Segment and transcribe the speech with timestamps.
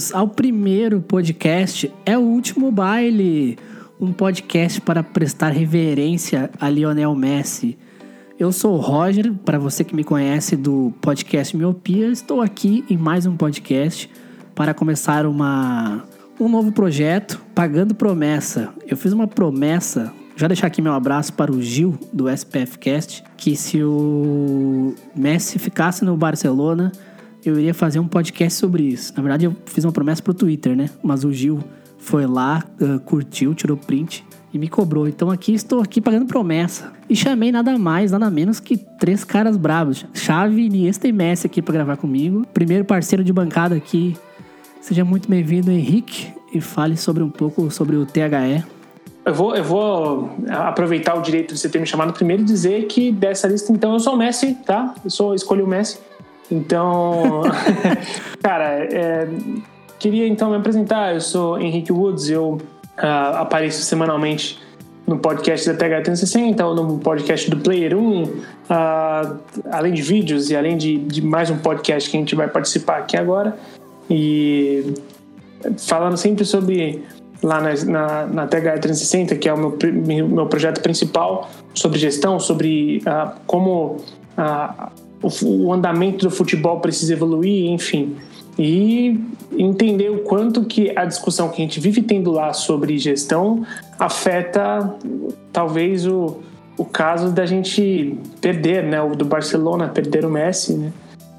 [0.00, 3.58] Bem-vindos ao primeiro podcast É o Último Baile,
[4.00, 7.76] um podcast para prestar reverência a Lionel Messi.
[8.38, 12.96] Eu sou o Roger, para você que me conhece do podcast Miopia, estou aqui em
[12.96, 14.08] mais um podcast
[14.54, 16.02] para começar uma,
[16.40, 18.70] um novo projeto, Pagando Promessa.
[18.88, 23.22] Eu fiz uma promessa, já deixar aqui meu abraço para o Gil do SPF Cast,
[23.36, 26.90] que se o Messi ficasse no Barcelona,
[27.44, 29.12] eu iria fazer um podcast sobre isso.
[29.16, 30.90] Na verdade, eu fiz uma promessa pro Twitter, né?
[31.02, 31.60] Mas o Gil
[31.98, 35.08] foi lá, uh, curtiu, tirou print e me cobrou.
[35.08, 36.92] Então aqui estou aqui pagando promessa.
[37.08, 40.06] E chamei nada mais, nada menos que três caras bravos.
[40.14, 42.46] Chave, Iniesta e Messi aqui para gravar comigo.
[42.52, 44.16] Primeiro parceiro de bancada aqui.
[44.80, 48.64] Seja muito bem-vindo, Henrique, e fale sobre um pouco sobre o THE.
[49.24, 52.86] Eu vou, eu vou aproveitar o direito de você ter me chamado primeiro e dizer
[52.86, 54.94] que dessa lista, então, eu sou o Messi, tá?
[55.04, 55.98] Eu sou, escolhi o Messi.
[56.50, 57.42] Então,
[58.42, 59.28] cara, é,
[59.98, 61.14] queria então me apresentar.
[61.14, 62.54] Eu sou Henrique Woods, eu
[62.98, 64.58] uh, apareço semanalmente
[65.06, 69.36] no podcast da TH360 ou no podcast do Player 1, uh, ah,
[69.72, 72.98] além de vídeos e além de, de, mais um podcast que a gente vai participar
[72.98, 73.56] aqui agora.
[74.08, 74.94] E
[75.78, 77.04] falando sempre sobre
[77.42, 79.78] lá na, na, na TH360, que é o meu,
[80.28, 83.96] meu projeto principal, sobre gestão, sobre uh, como
[85.22, 88.16] o, andamento do futebol precisa evoluir, enfim.
[88.58, 89.20] E
[89.56, 93.64] entender o quanto que a discussão que a gente vive tendo lá sobre gestão
[93.98, 94.94] afeta
[95.52, 96.38] talvez o,
[96.76, 100.92] o caso da gente perder, né, o do Barcelona perder o Messi, né?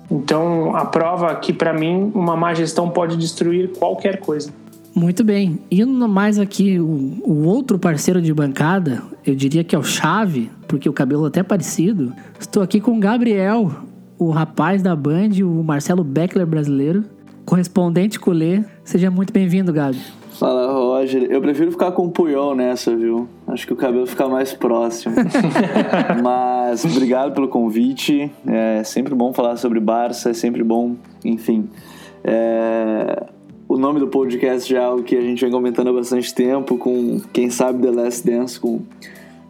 [0.10, 4.52] Então, a prova que para mim uma má gestão pode destruir qualquer coisa.
[4.94, 5.60] Muito bem.
[5.72, 10.52] Indo mais aqui, o, o, outro parceiro de bancada, eu diria que é o Chave,
[10.68, 12.14] porque o cabelo é até parecido.
[12.40, 13.72] Estou aqui com o Gabriel,
[14.20, 17.06] o rapaz da Band, o Marcelo Beckler brasileiro,
[17.46, 18.66] correspondente culé.
[18.84, 20.00] Seja muito bem-vindo, Gabi.
[20.34, 21.24] Fala, Roger.
[21.30, 23.30] Eu prefiro ficar com o Puyol nessa, viu?
[23.48, 25.16] Acho que o cabelo fica mais próximo.
[26.22, 28.30] Mas obrigado pelo convite.
[28.46, 31.70] É sempre bom falar sobre Barça, é sempre bom, enfim.
[32.24, 33.24] É
[33.72, 36.78] o nome do podcast já é algo que a gente vem comentando há bastante tempo,
[36.78, 38.82] com quem sabe The Last Dance, com,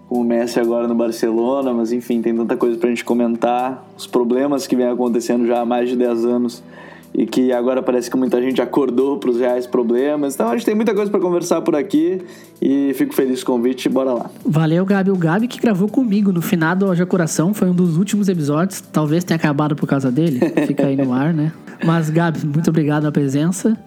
[0.07, 4.05] com o Messi agora no Barcelona, mas enfim, tem tanta coisa pra gente comentar, os
[4.05, 6.63] problemas que vem acontecendo já há mais de 10 anos
[7.15, 10.35] e que agora parece que muita gente acordou para os reais problemas.
[10.35, 12.21] Então a gente tem muita coisa para conversar por aqui
[12.61, 13.89] e fico feliz com o convite.
[13.89, 14.29] Bora lá.
[14.45, 15.09] Valeu, Gabi.
[15.09, 18.81] O Gabi que gravou comigo no finado Haja Coração foi um dos últimos episódios.
[18.81, 20.39] Talvez tenha acabado por causa dele.
[20.67, 21.51] Fica aí no ar, né?
[21.83, 23.77] Mas, Gabi, muito obrigado pela presença.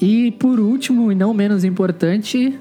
[0.00, 2.58] E por último, e não menos importante,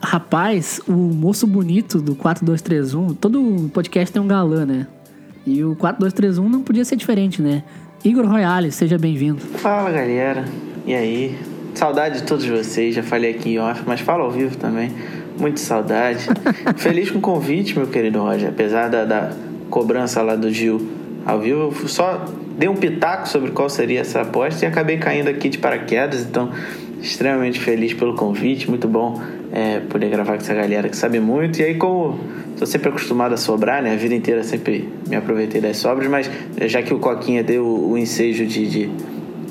[0.00, 4.86] rapaz, o moço bonito do 4231, todo podcast tem um galã, né?
[5.44, 7.64] E o 4231 não podia ser diferente, né?
[8.04, 9.40] Igor Royale, seja bem-vindo.
[9.40, 10.44] Fala galera,
[10.86, 11.36] e aí?
[11.74, 14.92] Saudade de todos vocês, já falei aqui em off, mas falo ao vivo também.
[15.38, 16.26] Muito saudade.
[16.78, 18.48] Feliz com o convite, meu querido Roger.
[18.48, 19.32] Apesar da, da
[19.68, 20.80] cobrança lá do Gil
[21.24, 22.24] ao vivo, eu só
[22.56, 26.50] dei um pitaco sobre qual seria essa aposta e acabei caindo aqui de paraquedas, então
[27.00, 29.20] extremamente feliz pelo convite, muito bom
[29.52, 31.60] é, poder gravar com essa galera que sabe muito.
[31.60, 32.18] E aí, como
[32.52, 33.92] estou sempre acostumado a sobrar, né?
[33.92, 36.30] A vida inteira sempre me aproveitei das sobras, mas
[36.62, 38.90] já que o Coquinha deu o ensejo de, de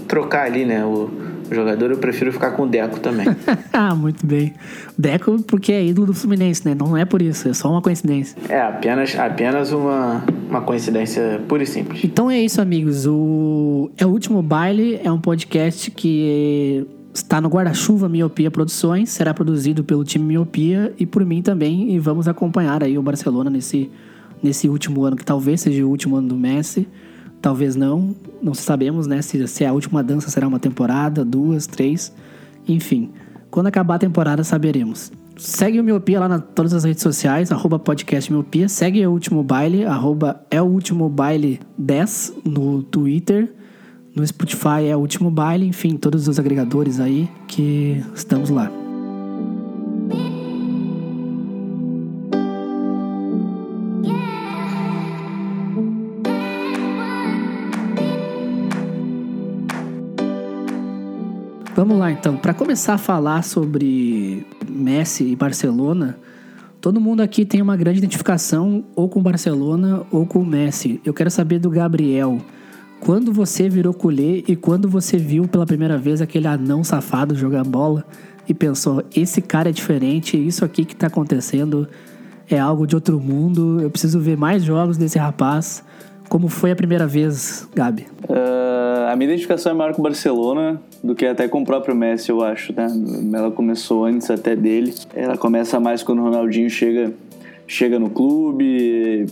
[0.07, 0.83] trocar ali, né?
[0.83, 1.09] O,
[1.51, 3.25] jogador, eu prefiro ficar com o Deco também.
[3.73, 4.53] ah, muito bem.
[4.97, 6.75] Deco porque é ídolo do Fluminense, né?
[6.75, 8.37] Não é por isso, é só uma coincidência.
[8.49, 12.03] É, apenas, apenas uma, uma coincidência pura e simples.
[12.03, 13.05] Então é isso, amigos.
[13.05, 19.33] O É o Último Baile é um podcast que está no guarda-chuva Miopia Produções, será
[19.33, 23.89] produzido pelo time Miopia e por mim também, e vamos acompanhar aí o Barcelona nesse,
[24.43, 26.87] nesse último ano, que talvez seja o último ano do Messi.
[27.45, 29.21] Talvez não, não sabemos, né?
[29.21, 32.11] Se, se a última dança será uma temporada, duas, três,
[32.67, 33.11] enfim.
[33.51, 35.11] Quando acabar a temporada, saberemos.
[35.37, 38.67] Segue o Miopia lá nas todas as redes sociais, arroba podcast Miopia.
[38.67, 43.53] Segue o Último Baile, arroba é o Último Baile 10 no Twitter.
[44.15, 48.71] No Spotify é o Último Baile, enfim, todos os agregadores aí que estamos lá.
[61.75, 66.17] Vamos lá então, para começar a falar sobre Messi e Barcelona,
[66.79, 71.01] todo mundo aqui tem uma grande identificação ou com Barcelona ou com Messi.
[71.03, 72.39] Eu quero saber do Gabriel.
[73.01, 77.65] Quando você virou colher e quando você viu pela primeira vez aquele anão safado jogar
[77.65, 78.05] bola
[78.47, 81.89] e pensou: esse cara é diferente, isso aqui que está acontecendo
[82.49, 85.83] é algo de outro mundo, eu preciso ver mais jogos desse rapaz.
[86.29, 88.07] Como foi a primeira vez, Gabi?
[88.23, 88.74] Uh,
[89.11, 91.95] a a minha identificação é maior com o Barcelona do que até com o próprio
[91.95, 92.87] Messi, eu acho, né?
[93.33, 94.93] Ela começou antes até dele.
[95.13, 97.13] Ela começa mais quando o Ronaldinho chega
[97.67, 99.25] chega no clube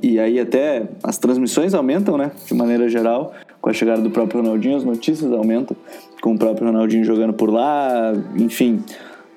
[0.00, 2.30] e, e aí até as transmissões aumentam, né?
[2.46, 5.76] De maneira geral, com a chegada do próprio Ronaldinho, as notícias aumentam
[6.20, 8.82] com o próprio Ronaldinho jogando por lá, enfim,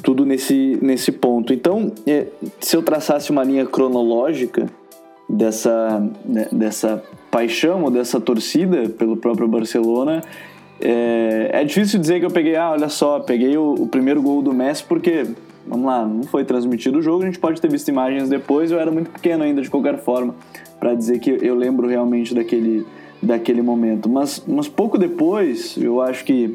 [0.04, 1.54] tudo nesse, nesse ponto.
[1.54, 2.28] Então, é,
[2.60, 4.68] se eu traçasse uma linha cronológica
[5.30, 7.02] dessa, né, dessa
[7.34, 10.22] paixão ou dessa torcida pelo próprio Barcelona,
[10.80, 14.44] é, é, difícil dizer que eu peguei, ah, olha só, peguei o, o, primeiro gol
[14.44, 15.26] do Messi porque,
[15.66, 18.80] vamos lá, não foi transmitido o jogo, a gente pode ter visto imagens depois, eu
[18.80, 20.36] era muito pequeno ainda de qualquer forma,
[20.80, 22.86] para dizer que eu lembro realmente daquele,
[23.20, 24.08] daquele momento.
[24.08, 26.54] Mas, mas pouco depois, eu acho que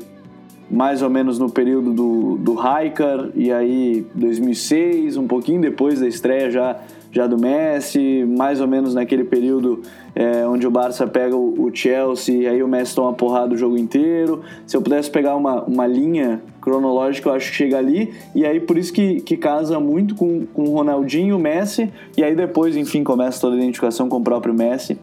[0.71, 6.07] mais ou menos no período do, do Raikar, e aí 2006, um pouquinho depois da
[6.07, 6.79] estreia já
[7.11, 9.83] já do Messi, mais ou menos naquele período
[10.15, 13.77] é, onde o Barça pega o, Chelsea e aí o Messi toma porrada o jogo
[13.79, 14.43] inteiro.
[14.67, 18.61] Se eu pudesse pegar uma, uma linha cronológica, eu acho que chega ali, e aí
[18.61, 22.77] por isso que, que casa muito com, com o Ronaldinho, o Messi, e aí depois,
[22.77, 24.99] enfim, começa toda a identificação com o próprio Messi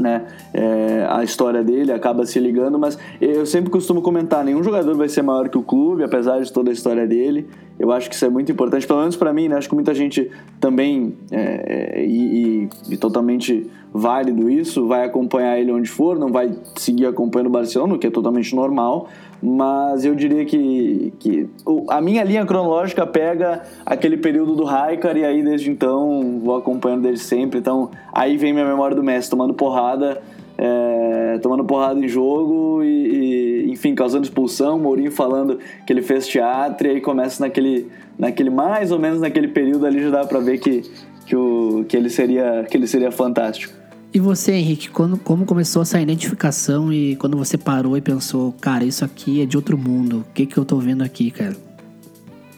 [0.00, 0.24] né?
[0.52, 5.08] É, a história dele acaba se ligando, mas eu sempre costumo comentar: nenhum jogador vai
[5.08, 7.46] ser maior que o clube, apesar de toda a história dele.
[7.78, 9.56] Eu acho que isso é muito importante, pelo menos para mim, né?
[9.56, 10.30] Acho que muita gente
[10.60, 16.30] também, é, é, e, e, e, totalmente válido isso, vai acompanhar ele onde for, não
[16.30, 19.08] vai seguir acompanhando o Barcelona, o que é totalmente normal,
[19.42, 21.48] mas eu diria que, que
[21.88, 27.02] a minha linha cronológica pega aquele período do Raikar e aí desde então vou acompanhando
[27.02, 27.58] desde sempre.
[27.58, 30.20] Então aí vem minha memória do Messi tomando porrada,
[30.58, 34.78] é, tomando porrada em jogo e, e, enfim, causando expulsão.
[34.78, 37.88] Mourinho falando que ele fez teatro e aí começa naquele,
[38.18, 40.82] naquele mais ou menos naquele período ali já dá para ver que,
[41.24, 43.79] que, o, que, ele seria, que ele seria fantástico.
[44.12, 48.84] E você, Henrique, quando, como começou essa identificação e quando você parou e pensou, cara,
[48.84, 51.56] isso aqui é de outro mundo, o que, que eu tô vendo aqui, cara?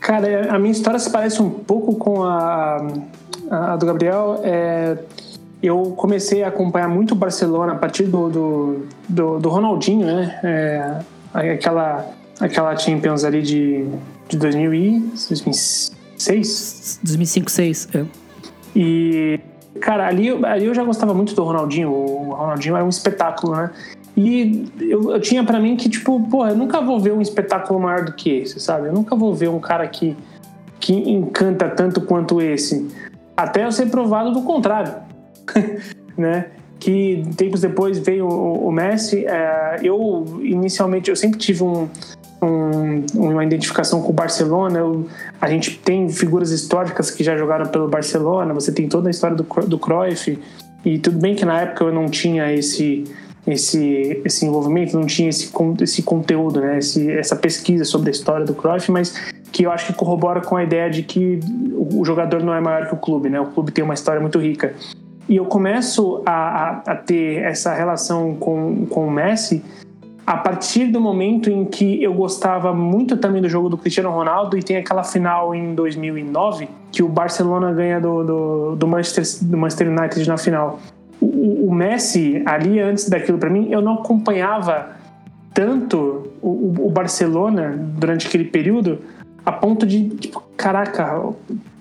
[0.01, 2.87] Cara, a minha história se parece um pouco com a,
[3.51, 4.41] a do Gabriel.
[4.43, 4.97] É,
[5.63, 10.41] eu comecei a acompanhar muito o Barcelona a partir do, do, do, do Ronaldinho, né?
[10.43, 12.11] É, aquela,
[12.41, 13.87] aquela Champions ali de,
[14.29, 17.01] de 2000 e 2006?
[17.05, 18.05] 2005, 2006, é.
[18.75, 19.41] E
[19.83, 21.91] Cara, ali, ali eu já gostava muito do Ronaldinho.
[21.91, 23.71] O Ronaldinho era um espetáculo, né?
[24.17, 27.81] E eu, eu tinha para mim que, tipo, pô, eu nunca vou ver um espetáculo
[27.81, 28.87] maior do que esse, sabe?
[28.87, 30.17] Eu nunca vou ver um cara que,
[30.79, 32.89] que encanta tanto quanto esse.
[33.37, 34.95] Até eu ser provado do contrário,
[36.17, 36.47] né?
[36.79, 39.27] Que tempos depois veio o, o Messi.
[39.27, 41.89] É, eu, inicialmente, eu sempre tive um,
[42.47, 44.79] um, uma identificação com o Barcelona.
[44.79, 45.07] Eu,
[45.41, 49.37] a gente tem figuras históricas que já jogaram pelo Barcelona, você tem toda a história
[49.37, 50.39] do, do Cruyff,
[50.85, 53.05] e tudo bem que na época eu não tinha esse,
[53.47, 56.79] esse, esse envolvimento, não tinha esse, esse conteúdo, né?
[56.79, 59.15] esse, essa pesquisa sobre a história do Cruyff, mas
[59.53, 61.39] que eu acho que corrobora com a ideia de que
[61.75, 63.41] o jogador não é maior que o clube, né?
[63.41, 64.75] o clube tem uma história muito rica.
[65.29, 69.63] E eu começo a, a, a ter essa relação com, com o Messi
[70.27, 74.57] a partir do momento em que eu gostava muito também do jogo do Cristiano Ronaldo
[74.57, 79.57] e tem aquela final em 2009 que o Barcelona ganha do, do, do Manchester, do
[79.57, 80.79] Manchester United na final.
[81.21, 84.91] O, o Messi, ali antes daquilo, para mim, eu não acompanhava
[85.53, 89.01] tanto o, o, Barcelona durante aquele período
[89.45, 91.21] a ponto de, tipo, caraca,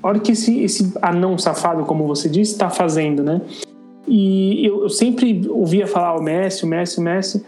[0.01, 3.39] olha que esse, esse anão safado, como você disse, está fazendo, né?
[4.07, 7.45] E eu, eu sempre ouvia falar o Messi, o Messi, o Messi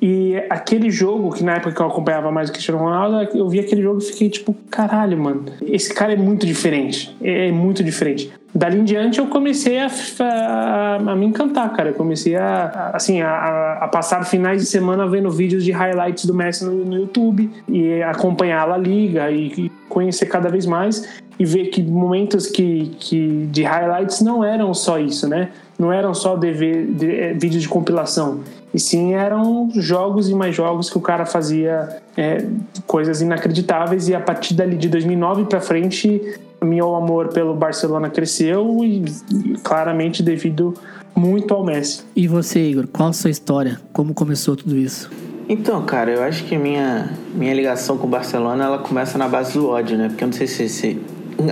[0.00, 3.60] e aquele jogo, que na época que eu acompanhava mais o Cristiano Ronaldo, eu vi
[3.60, 7.14] aquele jogo e fiquei tipo, caralho, mano, esse cara é muito diferente.
[7.22, 8.32] É, é muito diferente.
[8.54, 9.88] Dali em diante eu comecei a,
[10.20, 11.90] a, a me encantar, cara.
[11.90, 16.34] Eu comecei a, a assim, a, passar finais de semana vendo vídeos de highlights do
[16.34, 21.06] Messi no, no YouTube e acompanhar a Liga e, e conhecer cada vez mais
[21.38, 25.50] e ver que momentos que, que de highlights não eram só isso, né?
[25.78, 28.40] Não eram só de, é, vídeos de compilação
[28.72, 32.46] e sim, eram jogos e mais jogos que o cara fazia é,
[32.86, 34.08] coisas inacreditáveis.
[34.08, 39.58] E a partir dali de 2009 para frente, meu amor pelo Barcelona cresceu e, e
[39.62, 40.74] claramente devido
[41.14, 42.04] muito ao Messi.
[42.14, 43.80] E você, Igor, qual a sua história?
[43.92, 45.10] Como começou tudo isso?
[45.48, 49.54] Então, cara, eu acho que minha, minha ligação com o Barcelona ela começa na base
[49.54, 50.08] do ódio, né?
[50.08, 51.00] Porque eu não sei se, se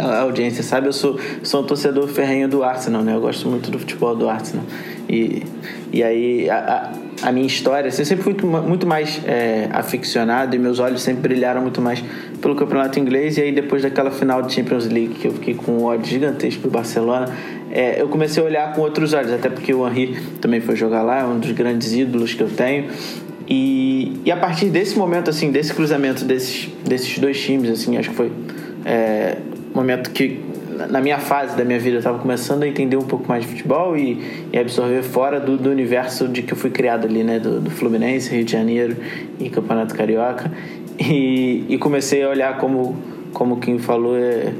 [0.01, 3.17] a audiência sabe, eu sou, sou um torcedor ferrenho do Arsenal, né?
[3.17, 4.65] Eu gosto muito do futebol do Arsenal.
[5.09, 5.43] E,
[5.93, 10.59] e aí, a, a minha história, assim, eu sempre fui muito, mais é, aficionado e
[10.59, 12.03] meus olhos sempre brilharam muito mais
[12.41, 13.37] pelo campeonato inglês.
[13.37, 16.63] E aí, depois daquela final de Champions League, que eu fiquei com um ódio gigantesco
[16.63, 17.29] pro Barcelona,
[17.71, 21.03] é, eu comecei a olhar com outros olhos, até porque o Henry também foi jogar
[21.03, 22.89] lá, é um dos grandes ídolos que eu tenho.
[23.49, 28.11] E, e a partir desse momento, assim, desse cruzamento desses, desses dois times, assim, acho
[28.11, 28.31] que foi
[28.85, 29.39] é,
[29.73, 30.41] um momento que
[30.87, 33.49] na minha fase da minha vida eu estava começando a entender um pouco mais de
[33.49, 37.41] futebol e, e absorver fora do, do, universo de que eu fui criado ali, né,
[37.41, 38.97] do, do Fluminense, Rio de Janeiro
[39.41, 40.51] e Campeonato Carioca
[40.99, 42.97] e, e comecei a olhar como
[43.33, 44.53] como quem falou é,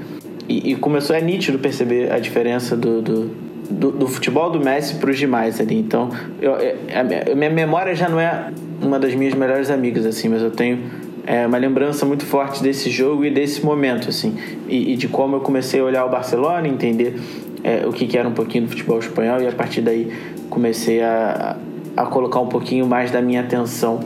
[0.49, 3.31] e, e, começou é nítido perceber a diferença do, do,
[3.71, 5.79] do, do futebol do Messi para os demais ali.
[5.79, 6.11] Então,
[6.41, 10.43] eu, é, a, minha memória já não é uma das minhas melhores amigas assim, mas
[10.43, 10.79] eu tenho
[11.29, 14.35] é, uma lembrança muito forte desse jogo e desse momento, assim,
[14.67, 17.21] e, e de como eu comecei a olhar o Barcelona, entender
[17.63, 20.11] é, o que, que, era um pouquinho do futebol espanhol e a partir daí
[20.49, 21.59] comecei a,
[21.95, 24.01] a colocar um pouquinho mais da minha atenção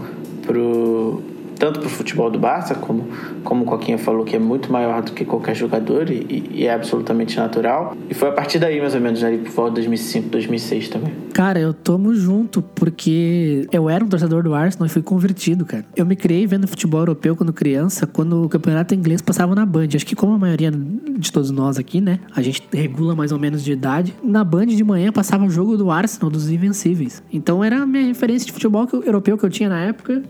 [0.45, 1.23] pro
[1.63, 3.07] tanto para o futebol do Barça, como,
[3.45, 6.75] como o Coquinha falou, que é muito maior do que qualquer jogador e, e é
[6.75, 7.97] absolutamente natural.
[8.11, 11.15] E foi a partir daí, mais ou menos, ali por volta de 2005, 2006 também.
[11.33, 15.85] Cara, eu tomo junto, porque eu era um torcedor do Arsenal e fui convertido, cara.
[15.95, 19.87] Eu me criei vendo futebol europeu quando criança, quando o campeonato inglês passava na Band.
[19.95, 23.39] Acho que como a maioria de todos nós aqui, né, a gente regula mais ou
[23.39, 24.13] menos de idade.
[24.21, 27.23] Na Band de manhã passava o jogo do Arsenal, dos Invencíveis.
[27.33, 30.25] Então era a minha referência de futebol europeu que eu tinha na época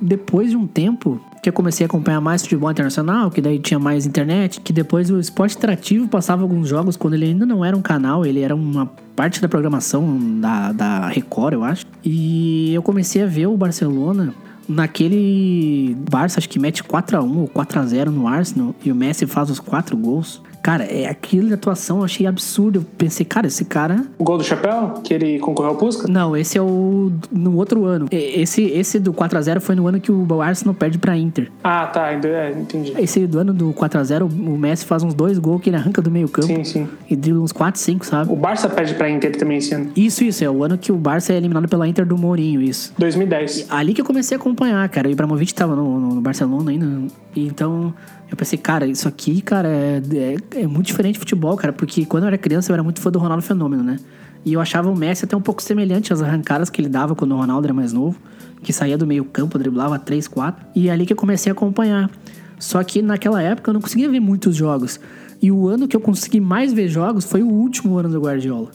[0.00, 3.78] depois de um tempo que eu comecei a acompanhar mais futebol internacional, que daí tinha
[3.78, 7.76] mais internet, que depois o esporte interativo passava alguns jogos quando ele ainda não era
[7.76, 11.86] um canal, ele era uma parte da programação da, da Record, eu acho.
[12.04, 14.34] E eu comecei a ver o Barcelona
[14.68, 18.90] naquele Barça, acho que mete 4 a 1 ou 4 a 0 no Arsenal e
[18.90, 20.42] o Messi faz os quatro gols.
[20.66, 22.80] Cara, é aquilo de atuação eu achei absurdo.
[22.80, 24.04] Eu pensei, cara, esse cara.
[24.18, 24.94] O gol do chapéu?
[25.04, 26.08] Que ele concorreu ao Pusca?
[26.08, 27.12] Não, esse é o.
[27.30, 28.08] no outro ano.
[28.10, 31.52] Esse, esse do 4x0 foi no ano que o Arsenal perde pra Inter.
[31.62, 32.10] Ah, tá.
[32.10, 32.92] É, entendi.
[32.98, 36.10] Esse do ano do 4x0, o Messi faz uns dois gols que ele arranca do
[36.10, 36.48] meio campo.
[36.48, 36.88] Sim, sim.
[37.08, 38.32] E dribla uns 4, 5, sabe?
[38.32, 39.92] O Barça perde pra Inter também esse ano.
[39.94, 40.42] Isso, isso.
[40.42, 42.92] É o ano que o Barça é eliminado pela Inter do Mourinho, isso.
[42.98, 43.58] 2010.
[43.58, 45.06] E ali que eu comecei a acompanhar, cara.
[45.06, 47.14] O Ibrahimovic tava no, no, no Barcelona ainda.
[47.36, 47.94] Então.
[48.30, 52.04] Eu pensei, cara, isso aqui, cara, é, é, é, muito diferente de futebol, cara, porque
[52.04, 53.98] quando eu era criança eu era muito fã do Ronaldo Fenômeno, né?
[54.44, 57.32] E eu achava o Messi até um pouco semelhante às arrancadas que ele dava quando
[57.32, 58.18] o Ronaldo era mais novo,
[58.62, 60.66] que saía do meio campo, driblava 3, 4.
[60.74, 62.10] E é ali que eu comecei a acompanhar.
[62.58, 65.00] Só que naquela época eu não conseguia ver muitos jogos.
[65.42, 68.70] E o ano que eu consegui mais ver jogos foi o último ano do Guardiola.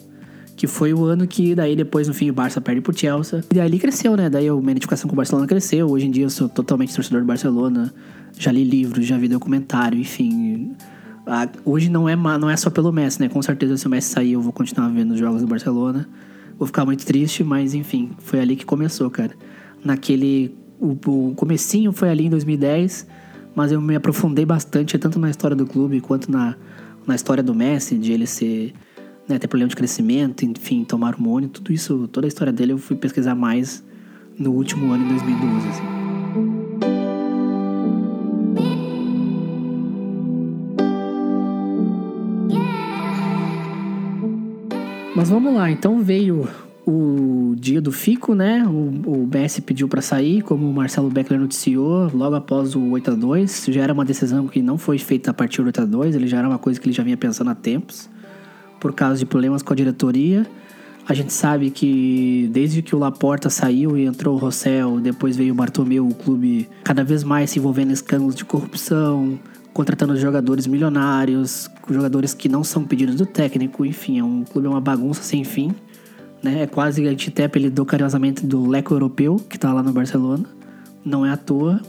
[0.57, 3.41] Que foi o ano que daí depois, no fim, o Barça perde pro Chelsea.
[3.49, 4.29] E daí cresceu, né?
[4.29, 5.89] Daí a minha identificação com o Barcelona cresceu.
[5.89, 7.93] Hoje em dia eu sou totalmente torcedor do Barcelona
[8.37, 10.75] já li livros, já vi documentário, enfim.
[11.65, 13.29] hoje não é, não é só pelo Messi, né?
[13.29, 16.07] Com certeza, se o Messi sair, eu vou continuar vendo os jogos do Barcelona.
[16.57, 19.33] Vou ficar muito triste, mas enfim, foi ali que começou, cara.
[19.83, 20.55] Naquele.
[20.79, 20.97] O,
[21.29, 23.05] o comecinho foi ali em 2010,
[23.55, 26.55] mas eu me aprofundei bastante, tanto na história do clube quanto na,
[27.05, 28.73] na história do Messi, de ele ser.
[29.29, 32.77] Né, ter problema de crescimento, enfim, tomar hormônio, tudo isso, toda a história dele eu
[32.79, 33.83] fui pesquisar mais
[34.37, 36.00] no último ano, em 2012, assim.
[45.15, 46.47] Mas vamos lá, então veio
[46.87, 48.63] o dia do Fico, né?
[48.65, 53.11] O, o BS pediu para sair, como o Marcelo Beckler noticiou, logo após o 8
[53.11, 55.85] a 2 Já era uma decisão que não foi feita a partir do 8 a
[55.85, 58.09] 2 ele já era uma coisa que ele já vinha pensando há tempos,
[58.79, 60.47] por causa de problemas com a diretoria.
[61.07, 65.51] A gente sabe que desde que o Laporta saiu e entrou o Rossell, depois veio
[65.51, 69.37] o Bartomeu, o clube cada vez mais se envolvendo em escândalos de corrupção,
[69.73, 74.69] contratando jogadores milionários, jogadores que não são pedidos do técnico, enfim, é um clube é
[74.69, 75.73] uma bagunça sem fim,
[76.43, 76.63] né?
[76.63, 80.45] É quase a gente até apelidou carinhosamente do Leco Europeu, que tá lá no Barcelona.
[81.03, 81.81] Não é à toa.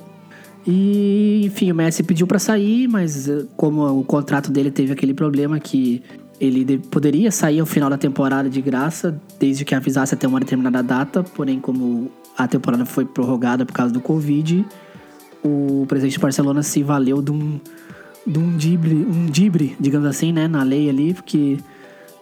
[0.67, 5.13] E, enfim, o Messi pediu para sair, mas eh, como o contrato dele teve aquele
[5.13, 6.03] problema que
[6.41, 10.83] ele poderia sair ao final da temporada de graça, desde que avisasse até uma determinada
[10.83, 14.65] data, porém como a temporada foi prorrogada por causa do Covid,
[15.43, 17.61] o presidente de Barcelona se valeu de um,
[18.27, 21.59] de um dibre, um dibre, digamos assim, né, na lei ali, porque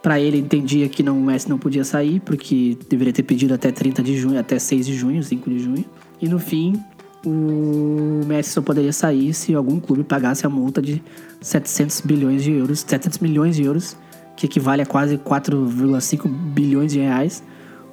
[0.02, 3.70] para ele entendia que não, o Messi não podia sair, porque deveria ter pedido até
[3.70, 5.84] 30 de junho, até 6 de junho, 5 de junho.
[6.20, 6.82] E no fim,
[7.24, 11.02] o Messi só poderia sair se algum clube pagasse a multa de
[11.42, 13.94] 700 bilhões de euros, 700 milhões de euros,
[14.36, 17.42] que equivale a quase 4,5 bilhões de reais.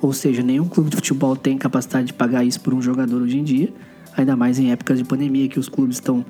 [0.01, 3.37] Ou seja, nenhum clube de futebol tem capacidade de pagar isso por um jogador hoje
[3.37, 3.73] em dia
[4.21, 6.25] ainda mais em épocas de pandemia que os clubes estão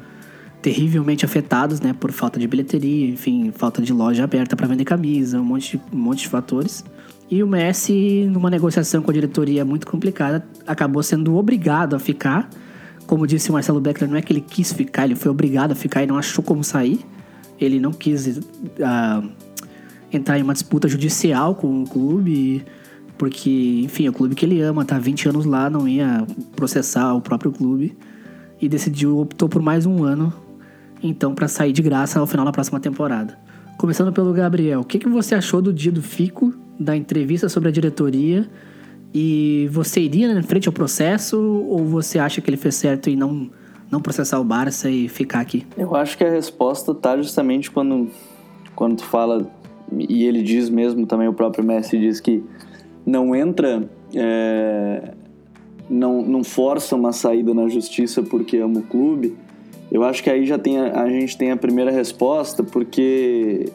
[0.61, 5.39] terrivelmente afetados, né, por falta de bilheteria, enfim, falta de loja aberta para vender camisa,
[5.39, 6.83] um monte, de, um monte de fatores.
[7.29, 12.49] E o Messi, numa negociação com a diretoria muito complicada, acabou sendo obrigado a ficar.
[13.05, 15.75] Como disse o Marcelo Beckler, não é que ele quis ficar, ele foi obrigado a
[15.75, 16.99] ficar e não achou como sair.
[17.59, 19.29] Ele não quis uh,
[20.11, 22.63] entrar em uma disputa judicial com o clube.
[23.17, 27.13] Porque, enfim, é o clube que ele ama, tá 20 anos lá, não ia processar
[27.13, 27.97] o próprio clube.
[28.61, 30.33] E decidiu, optou por mais um ano,
[31.01, 33.37] então, para sair de graça ao final da próxima temporada.
[33.77, 37.69] Começando pelo Gabriel, o que, que você achou do dia do Fico, da entrevista sobre
[37.69, 38.49] a diretoria?
[39.13, 43.15] E você iria em frente ao processo ou você acha que ele fez certo em
[43.15, 43.49] não,
[43.89, 45.65] não processar o Barça e ficar aqui?
[45.77, 48.09] Eu acho que a resposta tá justamente quando,
[48.75, 49.49] quando tu fala,
[49.91, 52.43] e ele diz mesmo também, o próprio Messi diz que
[53.07, 55.13] não entra, é,
[55.89, 59.33] não, não força uma saída na justiça porque ama o clube.
[59.89, 63.71] Eu acho que aí já tem a, a gente tem a primeira resposta, porque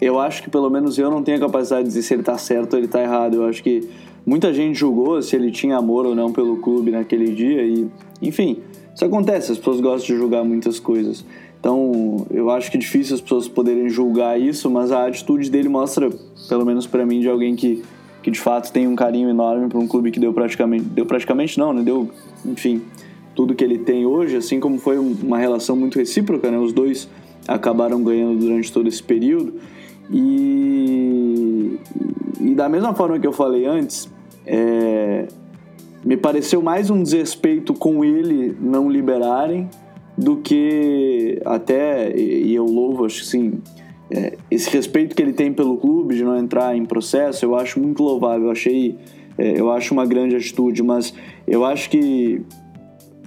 [0.00, 2.38] eu acho que pelo menos eu não tenho a capacidade de dizer se ele tá
[2.38, 3.34] certo ou ele tá errado.
[3.34, 3.86] Eu acho que
[4.24, 7.86] muita gente julgou se ele tinha amor ou não pelo clube naquele dia e,
[8.22, 8.60] enfim,
[8.94, 11.22] isso acontece, as pessoas gostam de julgar muitas coisas.
[11.60, 15.68] Então, eu acho que é difícil as pessoas poderem julgar isso, mas a atitude dele
[15.68, 16.08] mostra,
[16.48, 17.82] pelo menos para mim, de alguém que
[18.22, 21.58] que de fato tem um carinho enorme para um clube que deu praticamente, deu praticamente
[21.58, 21.82] não, né?
[21.82, 22.10] Deu,
[22.44, 22.82] enfim,
[23.34, 26.58] tudo que ele tem hoje, assim como foi uma relação muito recíproca, né?
[26.58, 27.08] Os dois
[27.48, 29.54] acabaram ganhando durante todo esse período.
[30.10, 31.78] E,
[32.40, 34.08] e da mesma forma que eu falei antes,
[34.46, 35.28] é,
[36.04, 39.68] me pareceu mais um desrespeito com ele não liberarem
[40.16, 43.62] do que até, e eu louvo, acho que sim,
[44.10, 47.78] é, esse respeito que ele tem pelo clube de não entrar em processo, eu acho
[47.78, 48.46] muito louvável.
[48.46, 48.96] Eu achei,
[49.38, 51.14] é, eu acho uma grande atitude, mas
[51.46, 52.42] eu acho que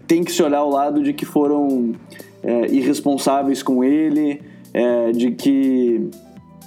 [0.08, 1.94] tem que se olhar ao lado de que foram
[2.44, 4.42] é, irresponsáveis com ele,
[4.74, 6.10] é, de que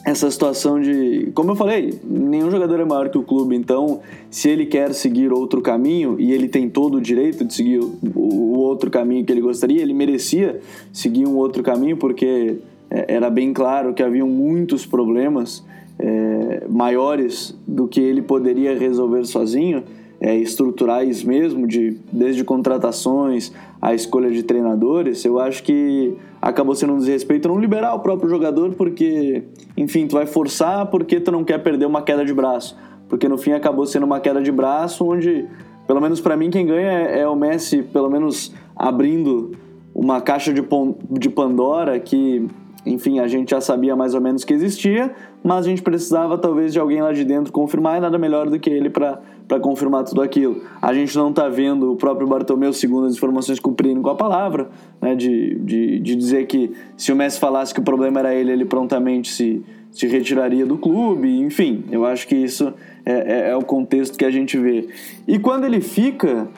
[0.06, 4.00] essa situação de, como eu falei, nenhum jogador é maior que o clube, então
[4.30, 8.56] se ele quer seguir outro caminho e ele tem todo o direito de seguir o,
[8.56, 10.60] outro caminho que ele gostaria, ele merecia
[10.92, 12.58] seguir um outro caminho porque
[12.90, 15.64] era bem claro que haviam muitos problemas
[15.98, 19.82] é, maiores do que ele poderia resolver sozinho,
[20.20, 26.94] é, estruturais mesmo, de, desde contratações a escolha de treinadores, eu acho que acabou sendo
[26.94, 29.42] um desrespeito não liberar o próprio jogador, porque,
[29.76, 32.76] enfim, tu vai forçar porque tu não quer perder uma queda de braço.
[33.08, 35.46] Porque no fim acabou sendo uma queda de braço onde,
[35.86, 39.52] pelo menos para mim, quem ganha é, é o Messi, pelo menos abrindo
[39.94, 40.62] uma caixa de,
[41.10, 42.48] de Pandora que
[42.86, 46.72] enfim, a gente já sabia mais ou menos que existia, mas a gente precisava talvez
[46.72, 49.20] de alguém lá de dentro confirmar e nada melhor do que ele para
[49.60, 50.62] confirmar tudo aquilo.
[50.80, 54.68] A gente não está vendo o próprio Bartomeu, segundo as informações, cumprindo com a palavra,
[55.00, 58.52] né, de, de, de dizer que se o Messi falasse que o problema era ele,
[58.52, 62.72] ele prontamente se, se retiraria do clube, enfim, eu acho que isso
[63.04, 64.88] é, é, é o contexto que a gente vê.
[65.26, 66.48] E quando ele fica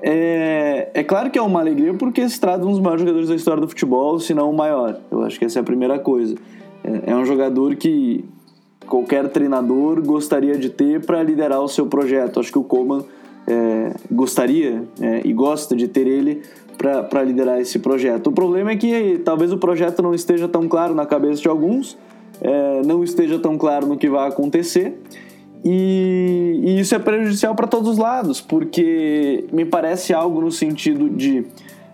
[0.00, 3.28] é, é claro que é uma alegria porque se trata de um dos maiores jogadores
[3.28, 4.98] da história do futebol, se não o maior.
[5.10, 6.36] Eu acho que essa é a primeira coisa.
[6.84, 8.24] É, é um jogador que
[8.86, 12.40] qualquer treinador gostaria de ter para liderar o seu projeto.
[12.40, 13.04] Acho que o Coman
[13.46, 16.42] é, gostaria é, e gosta de ter ele
[16.76, 18.28] para liderar esse projeto.
[18.28, 21.98] O problema é que talvez o projeto não esteja tão claro na cabeça de alguns,
[22.40, 24.96] é, não esteja tão claro no que vai acontecer
[25.64, 31.08] e, e isso é prejudicial para todos os lados, porque me parece algo no sentido
[31.08, 31.44] de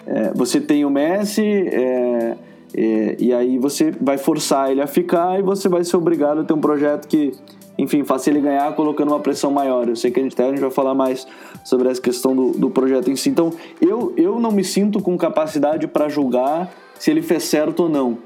[0.07, 2.37] é, você tem o Messi é,
[2.77, 6.44] é, e aí você vai forçar ele a ficar e você vai ser obrigado a
[6.44, 7.33] ter um projeto que,
[7.79, 9.88] enfim, faça ele ganhar colocando uma pressão maior.
[9.88, 11.27] Eu sei que a gente, a gente vai falar mais
[11.64, 13.31] sobre essa questão do, do projeto em si.
[13.31, 13.50] Então,
[13.81, 18.18] eu, eu não me sinto com capacidade para julgar se ele fez certo ou não.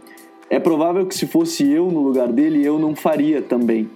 [0.51, 3.89] É provável que se fosse eu no lugar dele, eu não faria também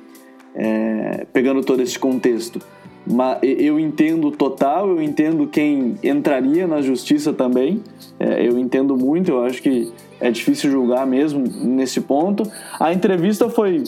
[0.55, 2.61] é, pegando todo esse contexto.
[3.05, 7.83] Mas eu entendo total, eu entendo quem entraria na justiça também,
[8.19, 12.45] é, eu entendo muito, eu acho que é difícil julgar mesmo nesse ponto.
[12.79, 13.83] A entrevista foi,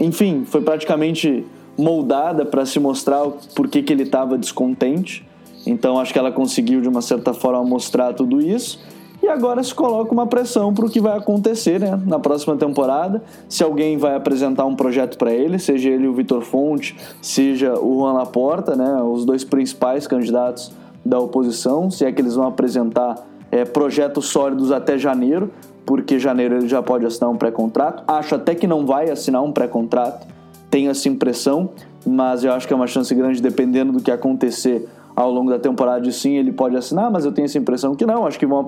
[0.00, 1.44] enfim, foi praticamente
[1.78, 3.24] moldada para se mostrar
[3.54, 5.24] por que, que ele estava descontente,
[5.64, 8.80] então acho que ela conseguiu de uma certa forma mostrar tudo isso.
[9.26, 13.20] E agora se coloca uma pressão para o que vai acontecer né, na próxima temporada.
[13.48, 17.98] Se alguém vai apresentar um projeto para ele, seja ele o Vitor Fonte, seja o
[17.98, 20.72] Juan Laporta, né, os dois principais candidatos
[21.04, 25.50] da oposição, se é que eles vão apresentar é, projetos sólidos até janeiro,
[25.84, 28.04] porque janeiro ele já pode assinar um pré-contrato.
[28.06, 30.24] Acho até que não vai assinar um pré-contrato,
[30.70, 31.70] tenho essa impressão,
[32.06, 35.58] mas eu acho que é uma chance grande, dependendo do que acontecer ao longo da
[35.58, 38.26] temporada sim ele pode assinar, mas eu tenho essa impressão que não.
[38.26, 38.64] Acho que vão,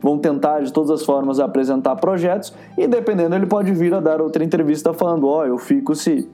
[0.00, 4.20] vão tentar de todas as formas apresentar projetos e dependendo ele pode vir a dar
[4.20, 6.28] outra entrevista falando: ó, oh, eu fico se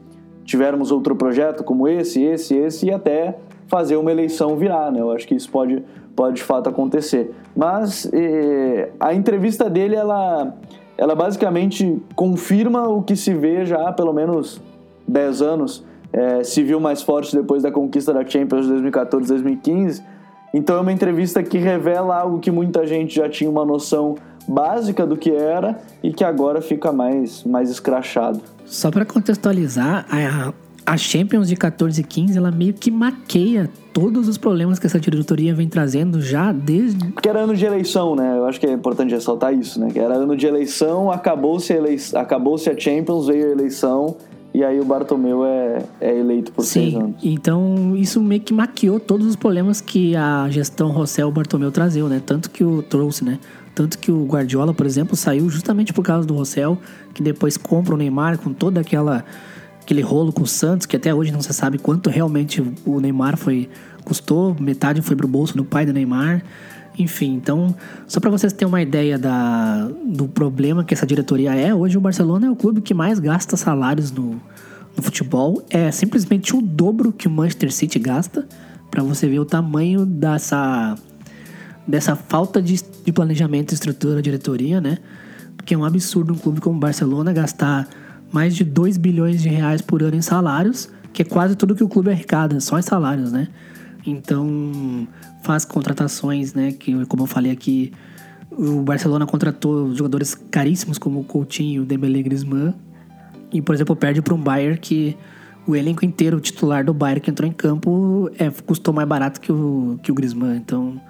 [0.47, 5.01] tivermos outro projeto como esse, esse, esse e até fazer uma eleição virar, né?
[5.01, 5.85] Eu acho que isso pode,
[6.17, 7.35] pode de fato acontecer.
[7.55, 10.55] Mas eh, a entrevista dele, ela,
[10.97, 14.59] ela basicamente confirma o que se vê já há pelo menos
[15.07, 20.03] 10 anos é, se viu mais forte depois da conquista da Champions de 2014 2015.
[20.53, 24.17] Então é uma entrevista que revela algo que muita gente já tinha uma noção
[24.47, 28.41] básica do que era e que agora fica mais, mais escrachado.
[28.65, 30.53] Só para contextualizar, a,
[30.87, 34.99] a Champions de 14 e 15 ela meio que maqueia todos os problemas que essa
[34.99, 37.05] diretoria vem trazendo já desde.
[37.13, 38.39] Porque era ano de eleição, né?
[38.39, 39.89] Eu acho que é importante ressaltar isso, né?
[39.93, 41.99] Que era ano de eleição, acabou-se a, elei...
[42.15, 44.17] acabou a Champions, veio a eleição
[44.59, 47.15] e aí o Bartomeu é, é eleito por Sim, seis anos.
[47.23, 52.21] Então isso meio que maquiou todos os problemas que a gestão Rossel Bartomeu trazeu, né?
[52.27, 53.39] Tanto que o trouxe, né?
[53.73, 56.77] Tanto que o Guardiola, por exemplo, saiu justamente por causa do Rossel,
[57.15, 59.25] que depois compra o Neymar com toda aquela
[59.81, 63.37] aquele rolo com o Santos, que até hoje não se sabe quanto realmente o Neymar
[63.37, 63.69] foi
[64.05, 66.43] custou, metade foi pro bolso do pai do Neymar.
[66.99, 67.75] Enfim, então,
[68.09, 72.01] só para vocês terem uma ideia da, do problema que essa diretoria é, hoje o
[72.01, 74.41] Barcelona é o clube que mais gasta salários no,
[74.97, 75.65] no futebol.
[75.71, 78.49] É simplesmente o dobro que o Manchester City gasta,
[78.91, 80.97] para você ver o tamanho dessa,
[81.87, 84.99] dessa falta de, de planejamento e estrutura da diretoria, né?
[85.57, 87.89] Porque é um absurdo um clube como o Barcelona gastar
[88.33, 91.85] mais de 2 bilhões de reais por ano em salários, que é quase tudo que
[91.85, 93.49] o clube arrecada, só em salários, né?
[94.07, 95.07] Então,
[95.43, 96.73] faz contratações, né?
[96.73, 97.93] Que, como eu falei aqui,
[98.51, 102.75] o Barcelona contratou jogadores caríssimos como Coutinho, o Dembélé Griezmann.
[103.53, 105.17] E, por exemplo, perde para um Bayern que
[105.67, 109.41] o elenco inteiro, o titular do Bayern que entrou em campo, é, custou mais barato
[109.41, 110.57] que o, que o Griezmann.
[110.57, 111.01] Então,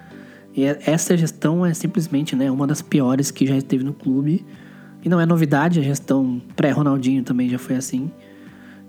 [0.85, 4.45] essa gestão é simplesmente né, uma das piores que já esteve no clube.
[5.03, 8.11] E não é novidade, a gestão pré-Ronaldinho também já foi assim.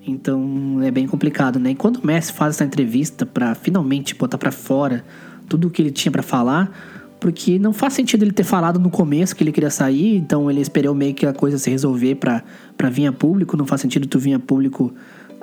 [0.05, 1.71] Então é bem complicado, né?
[1.71, 5.03] E quando o Messi faz essa entrevista para finalmente botar para fora
[5.49, 6.71] tudo o que ele tinha para falar,
[7.19, 10.61] porque não faz sentido ele ter falado no começo que ele queria sair, então ele
[10.61, 14.19] esperou meio que a coisa se resolver para vir a público, não faz sentido tu
[14.19, 14.93] vir a público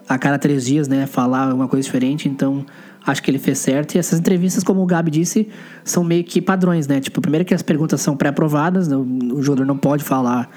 [0.08, 2.64] a cada três dias, né, falar uma coisa diferente, então
[3.04, 3.94] acho que ele fez certo.
[3.94, 5.48] E essas entrevistas, como o Gabi disse,
[5.84, 7.00] são meio que padrões, né?
[7.00, 10.48] Tipo, primeiro que as perguntas são pré-aprovadas, o jogador não pode falar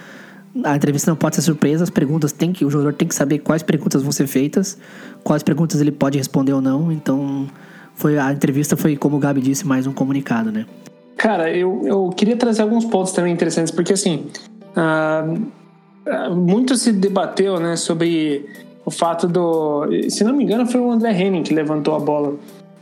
[0.63, 3.39] a entrevista não pode ser surpresa, as perguntas tem que o jogador tem que saber
[3.39, 4.77] quais perguntas vão ser feitas,
[5.23, 6.91] quais perguntas ele pode responder ou não.
[6.91, 7.47] Então,
[7.99, 10.65] foi a entrevista foi como o Gabi disse, mais um comunicado, né?
[11.17, 14.27] Cara, eu, eu queria trazer alguns pontos também interessantes, porque assim,
[14.75, 18.45] uh, muito se debateu, né, sobre
[18.85, 22.35] o fato do, se não me engano, foi o André Henning que levantou a bola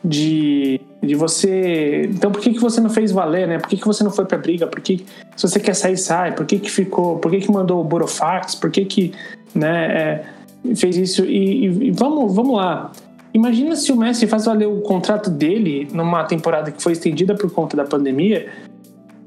[0.03, 2.09] de de você.
[2.09, 3.59] Então, por que, que você não fez valer, né?
[3.59, 4.67] Por que, que você não foi pra briga?
[4.67, 6.33] Por que, se você quer sair, sai?
[6.33, 7.17] Por que, que ficou.
[7.19, 8.55] Por que, que mandou o Borofax?
[8.55, 9.13] Por que, que
[9.53, 11.25] né, é, fez isso?
[11.25, 12.91] E, e, e, vamos, vamos lá.
[13.37, 17.51] Imagina se o Messi faz valer o contrato dele numa temporada que foi estendida por
[17.51, 18.49] conta da pandemia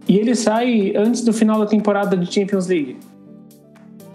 [0.08, 2.96] e ele sai antes do final da temporada de Champions League.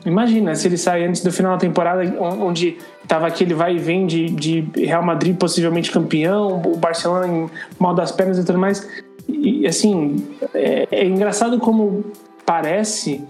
[0.05, 2.77] Imagina se ele sai antes do final da temporada, onde
[3.07, 7.95] tava aquele vai e vem de, de Real Madrid possivelmente campeão, o Barcelona em mal
[7.95, 8.85] das pernas e tudo mais.
[9.29, 12.03] E assim, é, é engraçado como
[12.45, 13.23] parece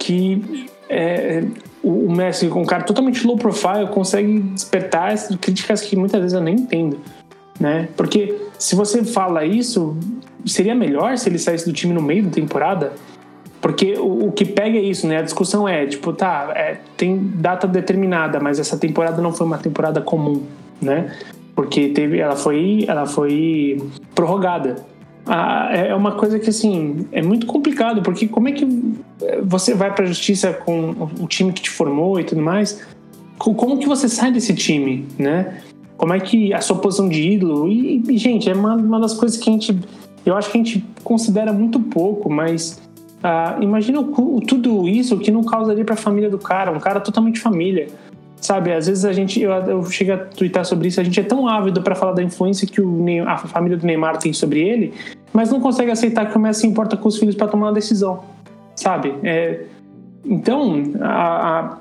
[0.00, 1.44] que é,
[1.82, 6.54] o Messi, um cara totalmente low profile, consegue despertar críticas que muitas vezes eu nem
[6.54, 6.98] entendo.
[7.58, 7.88] Né?
[7.96, 9.96] Porque se você fala isso,
[10.46, 12.92] seria melhor se ele saísse do time no meio da temporada?
[13.60, 15.18] Porque o, o, que pega é isso, né?
[15.18, 19.58] A discussão é, tipo, tá, é, tem data determinada, mas essa temporada não foi uma
[19.58, 20.42] temporada comum,
[20.80, 21.16] né?
[21.54, 23.80] Porque teve, ela foi, ela foi
[24.14, 24.84] prorrogada.
[25.24, 28.66] Ah, é uma coisa que, assim, é muito complicado, porque como é que
[29.44, 32.80] você vai pra justiça com o time que te formou e tudo mais?
[33.38, 35.60] Como que você sai desse time, né?
[35.96, 37.68] Como é que a sua posição de ídolo...
[37.68, 39.78] E, e gente, é uma, uma das coisas que a gente...
[40.26, 42.80] Eu acho que a gente considera muito pouco, mas
[43.22, 47.00] ah, imagina o, tudo isso que não causaria para a família do cara, um cara
[47.00, 47.88] totalmente família.
[48.42, 51.22] Sabe, às vezes a gente, eu, eu chego a twittar sobre isso, a gente é
[51.22, 54.92] tão ávido para falar da influência que o, a família do Neymar tem sobre ele,
[55.32, 58.24] mas não consegue aceitar que o Messi importa com os filhos para tomar uma decisão,
[58.74, 59.14] sabe?
[59.22, 59.60] É,
[60.24, 61.78] então, a, a,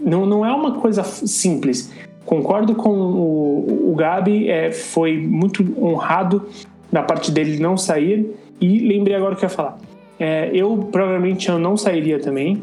[0.00, 1.92] não, não é uma coisa simples.
[2.26, 6.48] Concordo com o, o Gabi, é, foi muito honrado
[6.90, 9.78] da parte dele não sair, e lembrei agora o que eu ia falar.
[10.20, 12.62] É, eu provavelmente eu não sairia também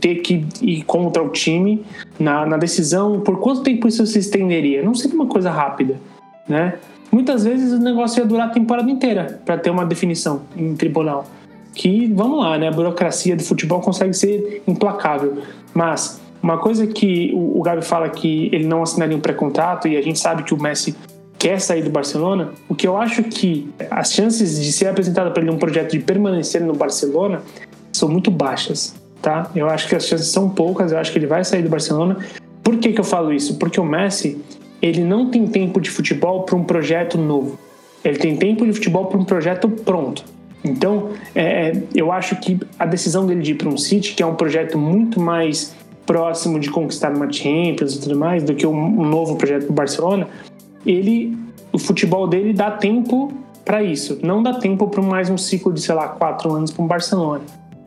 [0.00, 1.84] ter que ir contra o time
[2.18, 3.20] na, na, decisão.
[3.20, 4.82] Por quanto tempo isso se estenderia?
[4.82, 5.98] Não seria uma coisa rápida,
[6.46, 6.74] né?
[7.10, 11.24] Muitas vezes o negócio ia durar a temporada inteira para ter uma definição em tribunal.
[11.74, 12.68] Que, vamos lá, né?
[12.68, 15.38] A burocracia do futebol consegue ser implacável.
[15.72, 19.96] Mas uma coisa que o, o Gabi fala que ele não assinaria um pré-contrato e
[19.96, 20.94] a gente sabe que o Messi
[21.44, 25.42] quer sair do Barcelona, o que eu acho que as chances de ser apresentado para
[25.42, 27.42] ele um projeto de permanecer no Barcelona
[27.92, 29.50] são muito baixas, tá?
[29.54, 32.16] Eu acho que as chances são poucas, eu acho que ele vai sair do Barcelona
[32.62, 33.58] Por que, que eu falo isso?
[33.58, 34.40] Porque o Messi
[34.80, 37.58] ele não tem tempo de futebol para um projeto novo.
[38.02, 40.24] Ele tem tempo de futebol para um projeto pronto.
[40.64, 44.22] Então, é, é, eu acho que a decisão dele de ir para um City, que
[44.22, 45.74] é um projeto muito mais
[46.06, 49.74] próximo de conquistar uma Champions e tudo mais, do que um, um novo projeto do
[49.74, 50.26] Barcelona,
[50.84, 51.36] ele,
[51.72, 53.32] o futebol dele dá tempo
[53.64, 54.18] para isso.
[54.22, 57.42] Não dá tempo para mais um ciclo de, sei lá, quatro anos para um Barcelona.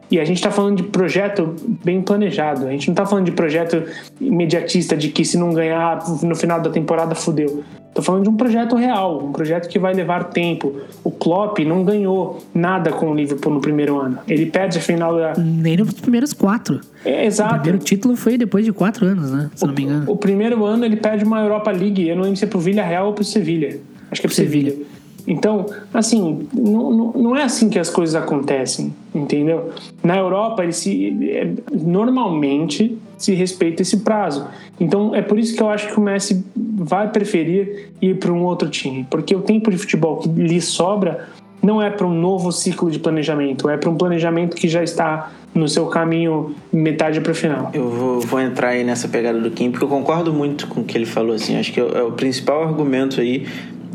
[0.09, 2.65] E a gente está falando de projeto bem planejado.
[2.65, 3.83] A gente não está falando de projeto
[4.21, 7.63] imediatista de que se não ganhar no final da temporada fudeu.
[7.97, 10.81] Tô falando de um projeto real, um projeto que vai levar tempo.
[11.03, 14.19] O Klopp não ganhou nada com o Liverpool no primeiro ano.
[14.27, 15.33] Ele perde a final da.
[15.35, 16.79] Nem nos primeiros quatro.
[17.03, 17.55] É, exato.
[17.55, 19.49] O primeiro título foi depois de quatro anos, né?
[19.55, 20.11] Se o, não me engano.
[20.11, 22.07] O primeiro ano ele perde uma Europa League.
[22.07, 23.79] Eu não lembro se é pro Villarreal ou pro Sevilha.
[24.11, 24.71] Acho que é pro Sevilha.
[24.73, 24.87] Sevilha.
[25.27, 29.71] Então, assim, não, não é assim que as coisas acontecem, entendeu?
[30.01, 34.47] Na Europa, ele se, é, normalmente se respeita esse prazo.
[34.79, 38.43] Então, é por isso que eu acho que o Messi vai preferir ir para um
[38.45, 41.27] outro time, porque o tempo de futebol que lhe sobra
[41.61, 45.31] não é para um novo ciclo de planejamento, é para um planejamento que já está
[45.53, 47.71] no seu caminho metade para o final.
[47.73, 50.83] Eu vou, vou, entrar aí nessa pegada do Kim, porque eu concordo muito com o
[50.83, 51.33] que ele falou.
[51.33, 53.47] Assim, acho que é, é o principal argumento aí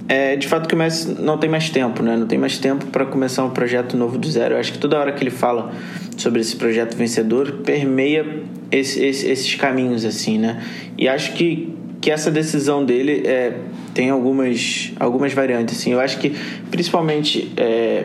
[0.09, 2.17] é de fato que o Messi não tem mais tempo, né?
[2.17, 4.55] Não tem mais tempo para começar um projeto novo do zero.
[4.55, 5.73] Eu acho que toda hora que ele fala
[6.17, 10.63] sobre esse projeto vencedor permeia esse, esse, esses caminhos, assim, né?
[10.99, 13.55] E acho que, que essa decisão dele é,
[13.95, 15.93] tem algumas, algumas variantes, assim.
[15.93, 16.35] Eu acho que,
[16.71, 18.05] principalmente, é,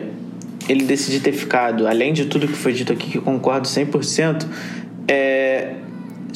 [0.68, 4.46] ele decidir ter ficado, além de tudo que foi dito aqui, que eu concordo 100%,
[5.08, 5.74] é,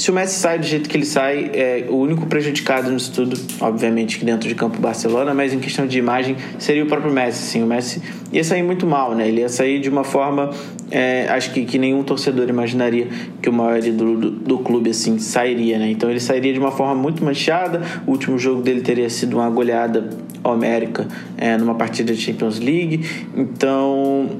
[0.02, 3.38] se o Messi sai do jeito que ele sai, é, o único prejudicado nisso tudo,
[3.60, 7.44] obviamente que dentro de campo Barcelona, mas em questão de imagem, seria o próprio Messi.
[7.44, 9.28] Assim, o Messi ia sair muito mal, né?
[9.28, 10.50] Ele ia sair de uma forma,
[10.90, 13.06] é, acho que, que nenhum torcedor imaginaria
[13.40, 15.88] que o maior do, do, do, clube assim sairia, né?
[15.92, 17.80] Então ele sairia de uma forma muito manchada.
[18.04, 20.10] O último jogo dele teria sido uma goleada
[20.42, 21.06] homérica
[21.38, 23.08] é, numa partida de Champions League.
[23.36, 24.30] Então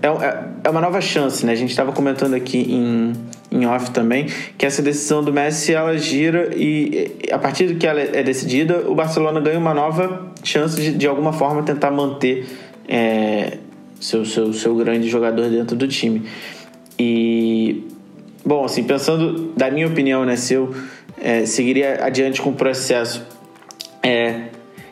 [0.00, 1.50] é, é, é uma nova chance, né?
[1.50, 3.12] A gente estava comentando aqui em
[3.50, 7.86] em off também, que essa decisão do Messi ela gira e a partir do que
[7.86, 12.46] ela é decidida, o Barcelona ganha uma nova chance de, de alguma forma tentar manter
[12.86, 13.58] é,
[13.98, 16.24] seu, seu, seu grande jogador dentro do time.
[16.98, 17.84] E,
[18.44, 20.74] bom, assim, pensando da minha opinião, né, se eu
[21.20, 23.26] é, seguiria adiante com o processo,
[24.02, 24.42] é,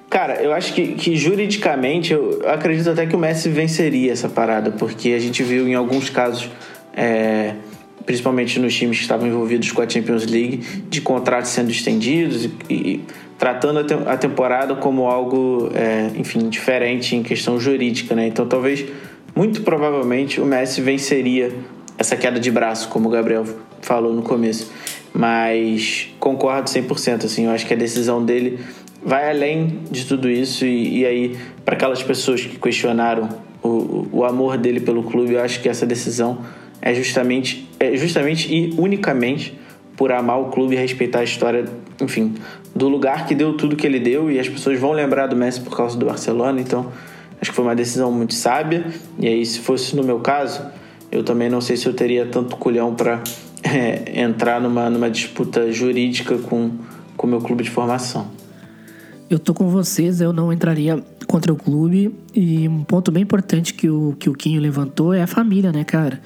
[0.08, 4.30] cara, eu acho que, que juridicamente, eu, eu acredito até que o Messi venceria essa
[4.30, 6.48] parada, porque a gente viu em alguns casos.
[6.98, 7.54] É,
[8.06, 12.50] principalmente nos times que estavam envolvidos com a Champions League, de contratos sendo estendidos e,
[12.70, 13.04] e
[13.36, 18.28] tratando a, te a, temporada como algo, é, enfim, diferente em questão jurídica, né?
[18.28, 18.84] Então, talvez,
[19.34, 21.52] muito provavelmente, o Messi venceria
[21.98, 23.44] essa queda de braço, como o Gabriel
[23.82, 24.70] falou no começo.
[25.12, 28.60] Mas concordo 100%, assim, eu acho que a decisão dele
[29.02, 33.28] vai além de tudo isso e, e aí, para aquelas pessoas que questionaram
[33.62, 36.38] o, o amor dele pelo clube, eu acho que essa decisão
[36.86, 39.58] é justamente, é justamente e unicamente
[39.96, 41.64] por amar o clube e respeitar a história,
[42.00, 42.34] enfim,
[42.72, 45.60] do lugar que deu tudo que ele deu e as pessoas vão lembrar do Messi
[45.60, 46.92] por causa do Barcelona, então
[47.40, 48.86] acho que foi uma decisão muito sábia.
[49.18, 50.64] E aí, se fosse no meu caso,
[51.10, 53.20] eu também não sei se eu teria tanto culhão para
[53.64, 56.70] é, entrar numa, numa disputa jurídica com
[57.18, 58.30] o meu clube de formação.
[59.28, 62.14] Eu tô com vocês, eu não entraria contra o clube.
[62.32, 65.82] E um ponto bem importante que o, que o Quinho levantou é a família, né,
[65.82, 66.20] cara?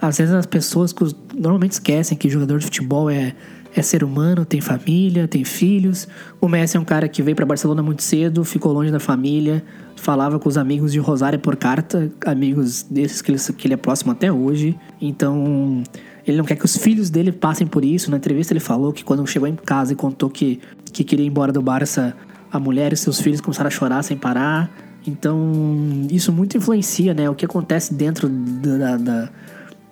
[0.00, 0.94] Às vezes as pessoas
[1.34, 3.34] normalmente esquecem que jogador de futebol é,
[3.74, 6.06] é ser humano, tem família, tem filhos.
[6.40, 9.62] O Messi é um cara que veio para Barcelona muito cedo, ficou longe da família,
[9.96, 13.76] falava com os amigos de Rosário por carta, amigos desses que ele, que ele é
[13.76, 14.78] próximo até hoje.
[15.00, 15.82] Então,
[16.26, 18.10] ele não quer que os filhos dele passem por isso.
[18.10, 20.60] Na entrevista ele falou que quando chegou em casa e contou que,
[20.92, 22.14] que queria ir embora do Barça,
[22.52, 24.70] a mulher e seus filhos começaram a chorar sem parar.
[25.06, 27.28] Então, isso muito influencia, né?
[27.30, 29.30] O que acontece dentro da, da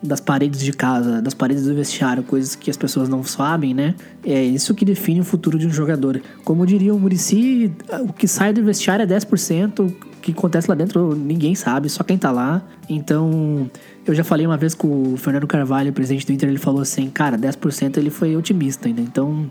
[0.06, 3.94] das paredes de casa, das paredes do vestiário, coisas que as pessoas não sabem, né?
[4.24, 6.20] É isso que define o futuro de um jogador.
[6.44, 10.74] Como diria o Murici, o que sai do vestiário é 10%, o que acontece lá
[10.74, 12.62] dentro ninguém sabe, só quem tá lá.
[12.88, 13.70] Então,
[14.06, 17.08] eu já falei uma vez com o Fernando Carvalho, presidente do Inter, ele falou assim:
[17.10, 19.00] cara, 10% ele foi otimista ainda.
[19.00, 19.50] Então,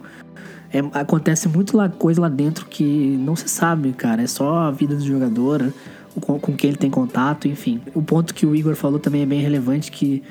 [0.72, 2.84] é, acontece muito lá, coisa lá dentro que
[3.20, 4.22] não se sabe, cara.
[4.22, 5.72] É só a vida do jogador
[6.22, 7.82] com, com quem ele tem contato, enfim.
[7.94, 10.24] O ponto que o Igor falou também é bem relevante, que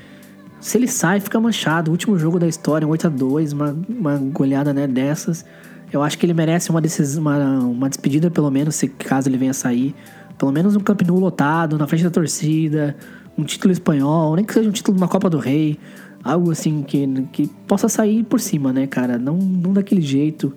[0.65, 1.91] se ele sai, fica manchado.
[1.91, 5.45] Último jogo da história, um 8 a 2 uma, uma goleada né, dessas.
[5.93, 9.37] Eu acho que ele merece uma, desses, uma, uma despedida, pelo menos, se caso ele
[9.37, 9.95] venha sair.
[10.39, 12.97] Pelo menos um Camp lotado, na frente da torcida,
[13.37, 15.79] um título espanhol, nem que seja um título de uma Copa do Rei.
[16.25, 19.19] Algo assim que, que possa sair por cima, né, cara?
[19.19, 20.51] Não, não daquele jeito,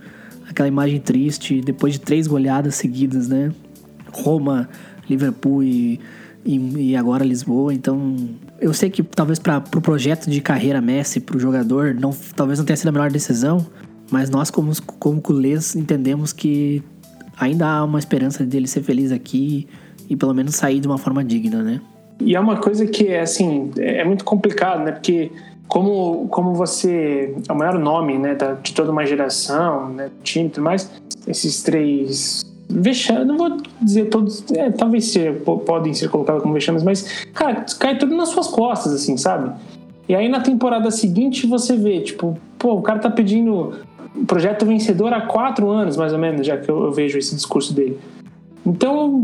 [0.50, 3.52] aquela imagem triste, depois de três goleadas seguidas, né?
[4.14, 4.70] Roma,
[5.10, 6.00] Liverpool e,
[6.46, 7.74] e, e agora Lisboa.
[7.74, 8.16] Então,
[8.60, 12.12] eu sei que talvez para o pro projeto de carreira Messi, para o jogador, não,
[12.36, 13.66] talvez não tenha sido a melhor decisão,
[14.12, 16.84] mas nós, como, como culês, entendemos que
[17.38, 19.68] ainda há uma esperança dele ser feliz aqui
[20.10, 21.82] e pelo menos sair de uma forma digna, né?
[22.20, 24.92] E é uma coisa que, assim, é muito complicado, né?
[24.92, 25.32] Porque
[25.68, 30.50] como, como você é o maior nome né, de toda uma geração, né, time e
[30.50, 30.90] tudo mais,
[31.28, 36.84] esses três vexames, não vou dizer todos, é, talvez ser, podem ser colocados como vexames,
[36.84, 39.52] mas, cara, cai tudo nas suas costas, assim, sabe?
[40.08, 43.74] E aí na temporada seguinte você vê, tipo, pô, o cara tá pedindo
[44.26, 47.74] projeto vencedor há quatro anos, mais ou menos, já que eu, eu vejo esse discurso
[47.74, 48.00] dele.
[48.66, 49.24] Então,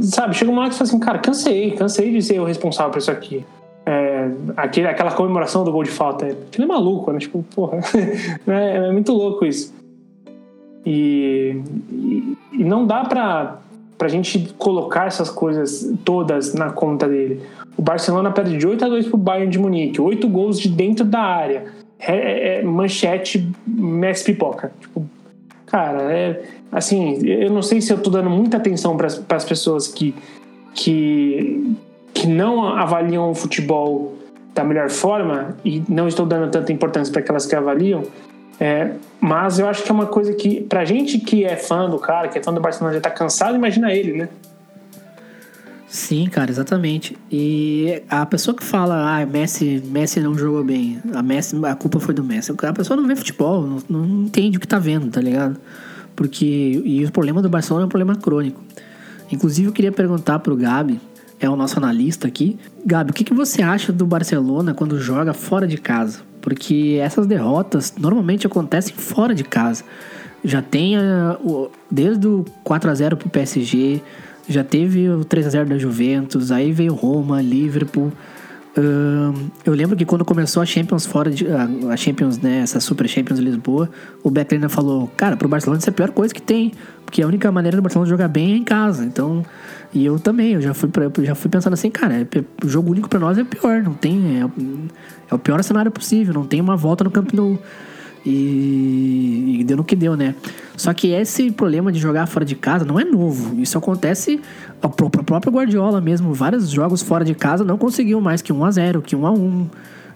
[0.00, 2.92] sabe, chega uma hora que você fala assim, cara, cansei, cansei de ser o responsável
[2.92, 3.44] por isso aqui.
[3.84, 6.26] É, aquele, aquela comemoração do gol de falta.
[6.26, 7.18] Aquilo é maluco, né?
[7.18, 7.78] Tipo, porra,
[8.46, 9.74] é, é, muito louco isso.
[10.86, 11.60] E,
[12.52, 13.58] e, não dá pra,
[13.98, 17.42] pra gente colocar essas coisas todas na conta dele.
[17.76, 21.04] O Barcelona perde de 8 a 2 pro Bayern de Munique, 8 gols de dentro
[21.04, 21.64] da área
[21.98, 24.72] é, é, é, manchete Messi Pipoca.
[24.80, 25.04] Tipo,
[25.66, 29.88] cara, é assim, eu não sei se eu tô dando muita atenção para as pessoas
[29.88, 30.14] que,
[30.74, 31.74] que,
[32.12, 34.14] que não avaliam o futebol
[34.54, 38.02] da melhor forma e não estou dando tanta importância para aquelas que avaliam.
[38.58, 41.98] É, mas eu acho que é uma coisa que, pra gente que é fã do
[41.98, 44.28] cara, que é fã do Barcelona, já tá cansado, imagina ele, né?
[45.86, 47.16] Sim, cara, exatamente.
[47.30, 52.00] E a pessoa que fala, ah, Messi, Messi não jogou bem, a, Messi, a culpa
[52.00, 52.52] foi do Messi.
[52.52, 55.58] A pessoa não vê futebol, não, não entende o que tá vendo, tá ligado?
[56.14, 56.82] Porque.
[56.84, 58.62] E o problema do Barcelona é um problema crônico.
[59.30, 61.00] Inclusive, eu queria perguntar pro Gabi,
[61.38, 62.58] é o nosso analista aqui.
[62.84, 66.20] Gabi, o que, que você acha do Barcelona quando joga fora de casa?
[66.46, 69.82] Porque essas derrotas normalmente acontecem fora de casa.
[70.44, 74.00] Já tem a, o, desde o 4 a 0 pro PSG,
[74.48, 78.12] já teve o 3 a 0 da Juventus, aí veio Roma, Liverpool.
[79.64, 81.46] Eu lembro que quando começou a Champions fora de.
[81.48, 82.58] A Champions, né?
[82.58, 83.88] Essa Super Champions Lisboa,
[84.22, 86.72] o Becklina falou: Cara, pro Barcelona isso é a pior coisa que tem.
[87.04, 89.04] Porque a única maneira do Barcelona jogar bem é em casa.
[89.04, 89.44] Então.
[89.94, 92.26] E eu também, eu já fui, pra, já fui pensando assim, cara, é,
[92.62, 94.40] o jogo único para nós é pior, não tem.
[94.40, 94.44] É,
[95.30, 97.58] é, o pior cenário possível, não tem uma volta no Camp Nou.
[98.26, 100.34] E, e, deu no que deu, né?
[100.76, 103.58] Só que esse problema de jogar fora de casa não é novo.
[103.60, 104.40] Isso acontece
[104.82, 106.34] o próprio Guardiola mesmo.
[106.34, 109.30] Vários jogos fora de casa não conseguiu mais que 1 a 0 que 1 a
[109.30, 109.66] 1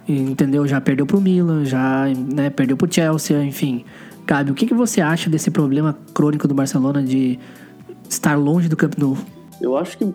[0.09, 0.67] Entendeu?
[0.67, 3.85] Já perdeu pro Milan, já né, perdeu pro Chelsea, enfim.
[4.27, 7.39] Cabe, o que, que você acha desse problema crônico do Barcelona de
[8.09, 9.17] estar longe do Camp Nou?
[9.61, 10.13] Eu acho que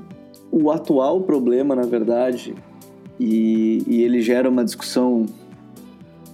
[0.52, 2.54] o atual problema, na verdade,
[3.20, 5.26] e, e ele gera uma discussão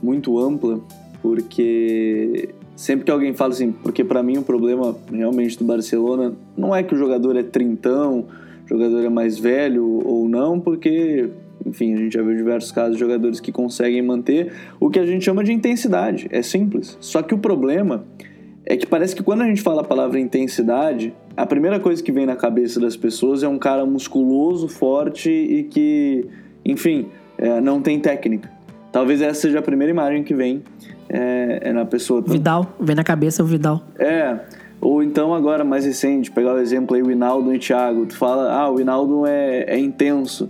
[0.01, 0.79] muito ampla,
[1.21, 6.75] porque sempre que alguém fala assim, porque para mim o problema realmente do Barcelona não
[6.75, 8.25] é que o jogador é trintão,
[8.65, 11.29] o jogador é mais velho ou não, porque,
[11.65, 15.05] enfim, a gente já viu diversos casos de jogadores que conseguem manter o que a
[15.05, 16.27] gente chama de intensidade.
[16.31, 16.97] É simples.
[16.99, 18.03] Só que o problema
[18.65, 22.11] é que parece que quando a gente fala a palavra intensidade, a primeira coisa que
[22.11, 26.25] vem na cabeça das pessoas é um cara musculoso, forte e que,
[26.63, 27.07] enfim,
[27.37, 28.49] é, não tem técnica.
[28.91, 30.63] Talvez essa seja a primeira imagem que vem
[31.11, 32.21] é, é na pessoa.
[32.21, 33.81] Vidal, vem na cabeça o Vidal.
[33.99, 34.39] É.
[34.79, 38.05] Ou então agora mais recente, pegar o exemplo aí, o Hinaldo e o Thiago.
[38.05, 40.47] Tu fala, ah, o Hinaldo é, é intenso.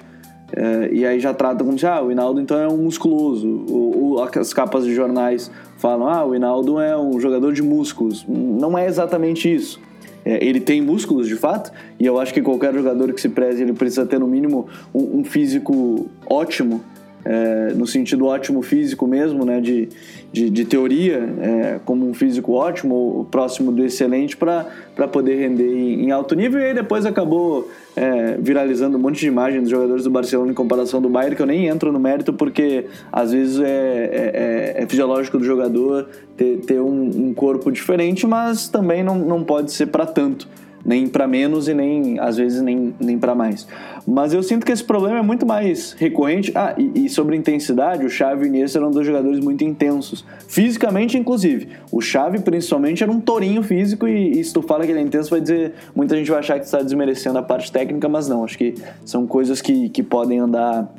[0.53, 3.65] É, e aí já trata como se, ah, o Hinaldo então é um musculoso.
[3.69, 8.25] Ou, ou as capas de jornais falam, ah, o Hinaldo é um jogador de músculos.
[8.27, 9.79] Não é exatamente isso.
[10.23, 13.63] É, ele tem músculos de fato, e eu acho que qualquer jogador que se preze
[13.63, 16.81] ele precisa ter no mínimo um, um físico ótimo
[17.23, 19.89] é, no sentido ótimo físico mesmo, né, de,
[20.31, 24.65] de, de teoria, é, como um físico ótimo, próximo do excelente, para
[25.11, 26.59] poder render em, em, alto nível.
[26.59, 30.55] E aí depois acabou é, viralizando um monte de imagens dos jogadores do Barcelona em
[30.55, 34.83] comparação do Bayern, que eu nem entro no mérito, porque às vezes é, é, é,
[34.83, 39.71] é fisiológico do jogador ter, ter um, um corpo diferente, mas também não, não pode
[39.71, 40.47] ser para tanto
[40.85, 43.67] nem para menos e nem às vezes nem, nem para mais.
[44.07, 46.51] Mas eu sinto que esse problema é muito mais recorrente.
[46.55, 50.25] Ah, e, e sobre intensidade, o Xavi e o Iniesta eram dois jogadores muito intensos,
[50.47, 51.69] fisicamente inclusive.
[51.91, 55.03] O Xavi principalmente era um tourinho físico e, e se tu fala que ele é
[55.03, 58.43] intenso, vai dizer, muita gente vai achar que está desmerecendo a parte técnica, mas não,
[58.43, 58.75] acho que
[59.05, 60.91] são coisas que, que podem andar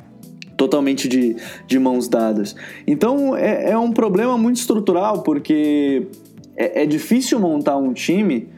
[0.57, 2.55] totalmente de, de mãos dadas.
[2.87, 6.07] Então é, é um problema muito estrutural, porque
[6.57, 8.49] é, é difícil montar um time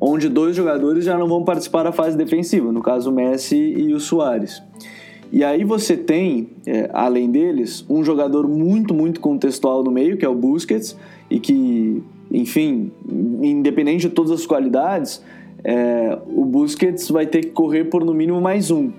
[0.00, 3.92] onde dois jogadores já não vão participar da fase defensiva, no caso o Messi e
[3.92, 4.62] o Soares.
[5.32, 10.24] E aí você tem, é, além deles, um jogador muito, muito contextual no meio, que
[10.24, 10.96] é o Busquets,
[11.30, 12.90] e que, enfim,
[13.40, 15.22] independente de todas as qualidades,
[15.62, 18.90] é, o Busquets vai ter que correr por no mínimo mais um.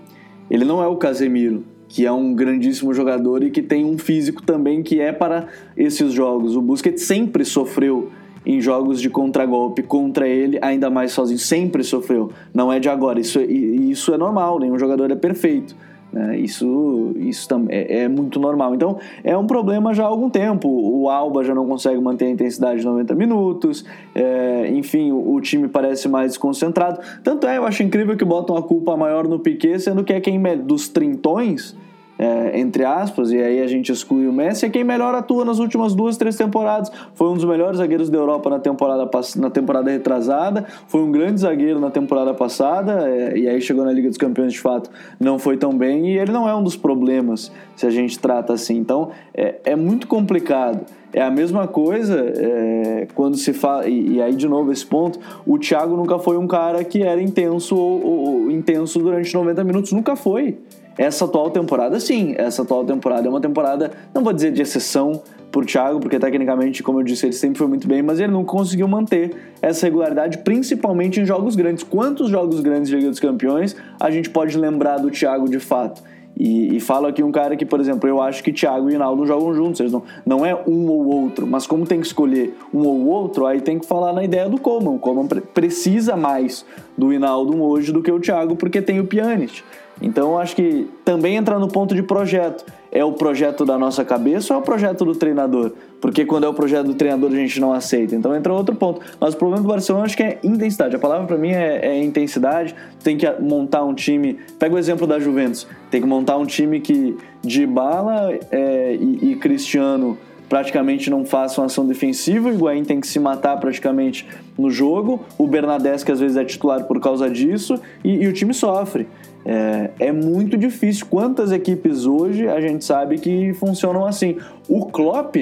[0.50, 4.42] Ele não é o Casemiro, que é um grandíssimo jogador e que tem um físico
[4.42, 6.56] também que é para esses jogos.
[6.56, 8.10] O Busquets sempre sofreu
[8.46, 12.32] em jogos de contragolpe contra ele, ainda mais sozinho, sempre sofreu.
[12.54, 15.76] Não é de agora, isso, é, isso é normal, nenhum jogador é perfeito.
[16.12, 16.40] Né?
[16.40, 18.76] Isso, isso é, é muito normal.
[18.76, 20.68] Então, é um problema já há algum tempo.
[20.68, 25.42] O Alba já não consegue manter a intensidade de 90 minutos, é, enfim, o, o,
[25.42, 27.00] time parece mais desconcentrado.
[27.24, 30.20] Tanto é, eu acho incrível que botam a culpa maior no Piquet, sendo que é
[30.20, 31.76] quem dos trintões
[32.22, 35.58] é, entre aspas, e aí a gente exclui o Messi, é quem melhor atua nas
[35.58, 36.92] últimas duas, três temporadas.
[37.16, 41.42] Foi um dos melhores zagueiros da Europa na temporada, na temporada retrasada, foi um grande
[41.42, 45.40] zagueiro na temporada passada, é, e aí chegou na Liga dos Campeões de fato, não
[45.40, 48.78] foi tão bem, e ele não é um dos problemas se a gente trata assim.
[48.78, 50.86] Então é, é muito complicado.
[51.14, 53.88] É a mesma coisa é, quando se fala.
[53.88, 57.22] E, e, aí, de novo, esse ponto: o Thiago nunca foi um cara que era
[57.22, 60.58] intenso ou, ou intenso durante 90 minutos, nunca foi.
[60.98, 65.22] Essa atual temporada, sim, essa atual temporada é uma temporada, não vou dizer de exceção
[65.52, 68.46] por Thiago, porque tecnicamente, como eu disse, ele sempre foi muito bem, mas ele não
[68.46, 71.84] conseguiu manter essa regularidade, principalmente em jogos grandes.
[71.84, 76.02] Quantos jogos grandes de Liga dos Campeões a gente pode lembrar do Thiago de fato?
[76.38, 79.26] E, e, falo aqui um cara que, por exemplo, eu acho que Thiago e Rinaldo
[79.26, 82.88] jogam juntos, eles não, não é um ou outro, mas como tem que escolher um
[82.88, 84.92] ou outro, aí tem que falar na ideia do Coman.
[84.92, 86.66] O Coman precisa mais
[86.98, 89.62] do Hinaldo hoje do que o Thiago, porque tem o Pjanic.
[90.02, 92.66] Então, acho que também entra no ponto de projeto.
[92.92, 95.72] É o projeto da nossa cabeça ou é o projeto do treinador?
[96.02, 98.16] Porque quando é o projeto do treinador a gente não aceita.
[98.16, 99.00] Então entra outro ponto.
[99.20, 100.96] Mas o problema do Barcelona acho que é intensidade.
[100.96, 102.76] A palavra para mim é, é, intensidade.
[103.04, 104.40] Tem que montar um time.
[104.60, 105.68] Pega o exemplo da Juventus.
[105.90, 110.18] Tem que montar um time que de bala é, e, e Cristiano
[110.52, 114.28] praticamente não façam ação defensiva, o Higuaín tem que se matar praticamente
[114.58, 118.34] no jogo, o Bernadette que às vezes é titular por causa disso, e, e o
[118.34, 119.08] time sofre.
[119.46, 121.06] É, é, muito difícil.
[121.10, 124.38] Quantas equipes hoje a gente sabe que funcionam assim?
[124.70, 125.36] O Klopp,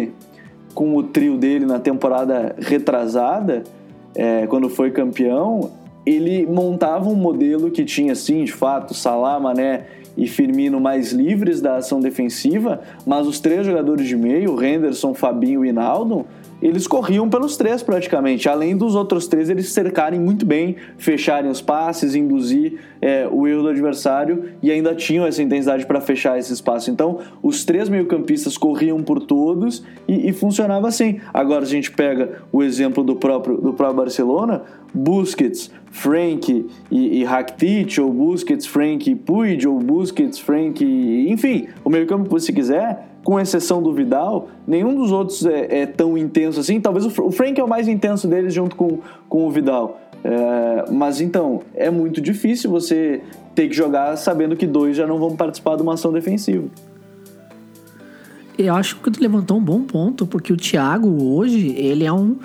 [0.74, 3.64] com o trio dele na temporada retrasada,
[4.16, 5.72] é, quando foi campeão,
[6.06, 9.86] ele montava um modelo que tinha, sim, de fato, Salah, Mané
[10.18, 15.64] e Firmino mais livres da ação defensiva, mas os três jogadores de meio, Henderson, Fabinho
[15.64, 16.26] e Naldo,
[16.62, 18.49] eles corriam pelos três praticamente.
[18.49, 23.64] Além dos outros três, eles cercarem muito bem, fecharem os passes, induzir é, o erro
[23.64, 26.91] do adversário e ainda tinham essa intensidade para fechar esse espaço.
[26.91, 31.20] Então, os três meio-campistas corriam por todos e, e, funcionava assim.
[31.34, 37.24] Agora, a gente pega o exemplo do próprio, do próprio Barcelona, Busquets, Frank e, e
[37.24, 43.09] Rakitic, ou Busquets, Frank e Puig, ou Busquets, Frank, e, enfim, o meio-campo, se quiser,
[43.24, 46.80] com exceção do Vidal, nenhum dos outros é, é tão intenso assim.
[46.80, 49.99] Talvez o, o, Frank é o mais intenso deles junto com, com o Vidal.
[50.24, 53.22] É, mas então, é muito difícil você
[53.55, 56.67] ter que jogar sabendo que dois já não vão participar de uma ação defensiva.
[58.57, 62.36] Eu acho que tu levantou um bom ponto, porque o Thiago hoje, ele é um.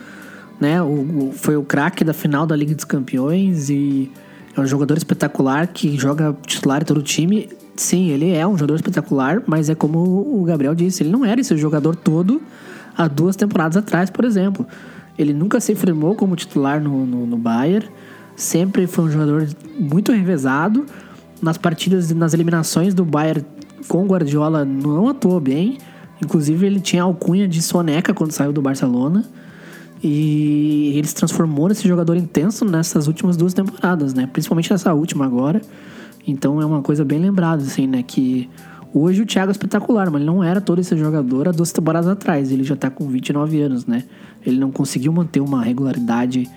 [0.61, 4.11] Né, o, o foi o craque da final da Liga dos Campeões e
[4.57, 7.49] é um jogador espetacular que joga titular em todo o time.
[7.77, 11.41] Sim, ele é um jogador espetacular, mas é como o Gabriel disse, ele não era
[11.41, 12.41] esse jogador todo
[12.97, 14.67] há duas temporadas atrás, por exemplo.
[15.19, 17.89] Ele nunca se firmou como titular no, no, no Bayern,
[18.37, 19.49] sempre foi um jogador
[19.79, 20.87] muito revezado.
[21.43, 23.45] Nas partidas, nas eliminações do Bayern
[23.89, 25.79] com o Guardiola, não atuou bem.
[26.23, 29.25] Inclusive, ele tinha alcunha de soneca quando saiu do Barcelona.
[30.03, 34.29] E ele se transformou nesse jogador intenso nessas últimas duas temporadas, né?
[34.33, 35.61] Principalmente nessa última agora.
[36.27, 38.03] Então é uma coisa bem lembrada, assim, né?
[38.03, 38.49] Que
[38.93, 42.09] hoje o Thiago é espetacular, mas ele não era todo esse jogador há duas temporadas
[42.09, 42.51] atrás.
[42.51, 44.05] Ele já tá com 29 anos, né?
[44.45, 46.49] Ele não conseguiu manter uma regularidade,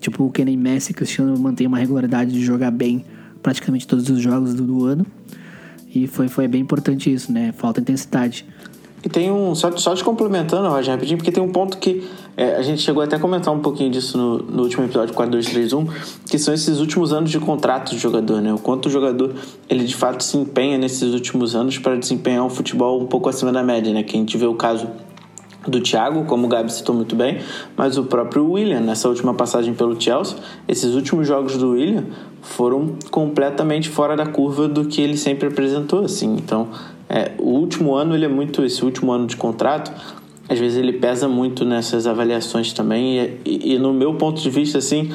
[0.00, 3.04] tipo o Kenny Messi, Cristiano mantém uma regularidade de jogar bem
[3.42, 5.06] praticamente todos os jogos do, do ano.
[5.94, 7.52] E foi, foi bem importante isso, né?
[7.52, 8.46] Falta intensidade.
[9.04, 9.54] E tem um.
[9.54, 12.04] Só, só te complementando, Roger, rapidinho, porque tem um ponto que
[12.36, 15.86] é, a gente chegou até a comentar um pouquinho disso no, no último episódio 4231,
[16.28, 18.52] que são esses últimos anos de contrato do jogador, né?
[18.52, 19.34] O quanto o jogador
[19.68, 23.52] ele de fato se empenha nesses últimos anos para desempenhar um futebol um pouco acima
[23.52, 24.02] da média, né?
[24.02, 24.88] Que a gente vê o caso
[25.66, 27.38] do Thiago, como o Gabi citou muito bem,
[27.76, 30.36] mas o próprio William, nessa última passagem pelo Chelsea,
[30.66, 32.04] esses últimos jogos do William
[32.40, 36.36] foram completamente fora da curva do que ele sempre apresentou, assim.
[36.36, 36.68] Então,
[37.08, 39.92] é, o último ano ele é muito esse último ano de contrato
[40.48, 44.50] às vezes ele pesa muito nessas avaliações também e, e, e no meu ponto de
[44.50, 45.12] vista assim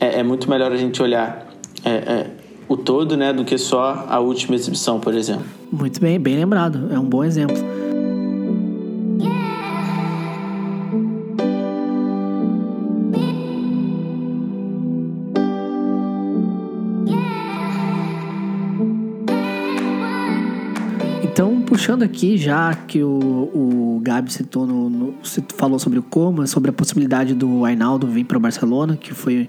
[0.00, 1.48] é, é, muito melhor a gente olhar
[1.84, 2.30] é, é
[2.68, 5.46] o todo, né, do que só a última exibição, por exemplo.
[5.72, 6.92] Muito bem, bem lembrado.
[6.92, 7.56] É um bom exemplo.
[21.78, 23.08] Puxando aqui, já que o,
[23.54, 25.14] o Gabi citou no, no,
[25.56, 29.48] falou sobre o Coma, sobre a possibilidade do Ainaldo vir para o Barcelona, que foi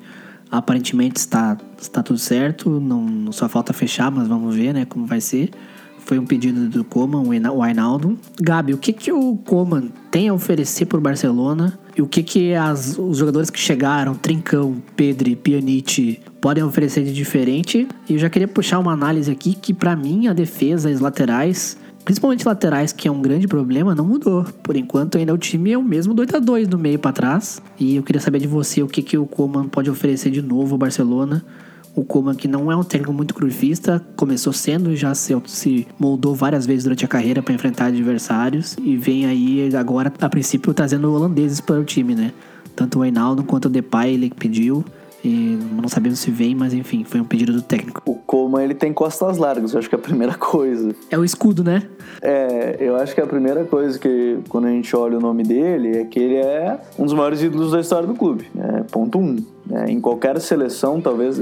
[0.51, 5.07] aparentemente está, está tudo certo, não, não só falta fechar, mas vamos ver né, como
[5.07, 5.49] vai ser.
[5.97, 8.15] Foi um pedido do Coman, o Ainaldo.
[8.39, 11.79] Gabi, o que, que o Coman tem a oferecer para o Barcelona?
[11.97, 17.11] E o que, que as, os jogadores que chegaram, Trincão, Pedro, Pjanic, podem oferecer de
[17.11, 17.87] diferente?
[18.07, 21.77] E eu já queria puxar uma análise aqui que, para mim, a defesa as laterais
[22.09, 24.43] principalmente laterais, que é um grande problema, não mudou.
[24.63, 27.61] Por enquanto, ainda o time é o mesmo 2 a 2 no meio para trás.
[27.79, 30.73] E eu queria saber de você o que, que o Coman pode oferecer de novo
[30.73, 31.45] ao Barcelona.
[31.93, 36.33] O Coman, que não é um técnico muito cruzista, começou sendo, já se, se moldou
[36.33, 38.75] várias vezes durante a carreira para enfrentar adversários.
[38.81, 42.33] E vem aí agora, a princípio, trazendo holandeses para o time, né?
[42.75, 44.83] Tanto o Reinaldo quanto o Depay ele pediu.
[45.23, 48.01] E não sabemos se vem, mas enfim, foi um pedido do técnico.
[48.05, 50.95] O Coman, ele tem costas largas, eu acho que é a primeira coisa.
[51.09, 51.83] É o escudo, né?
[52.21, 55.97] É, eu acho que a primeira coisa que, quando a gente olha o nome dele,
[55.99, 58.47] é que ele é um dos maiores ídolos da história do clube.
[58.57, 59.37] É, ponto um.
[59.71, 61.39] É, em qualquer seleção, talvez,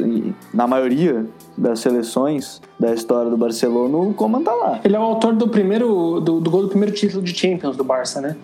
[0.54, 1.26] na maioria
[1.58, 4.82] das seleções da história do Barcelona, o Coman tá lá.
[4.84, 7.86] Ele é o autor do primeiro do, do gol do primeiro título de Champions do
[7.86, 8.36] Barça, né?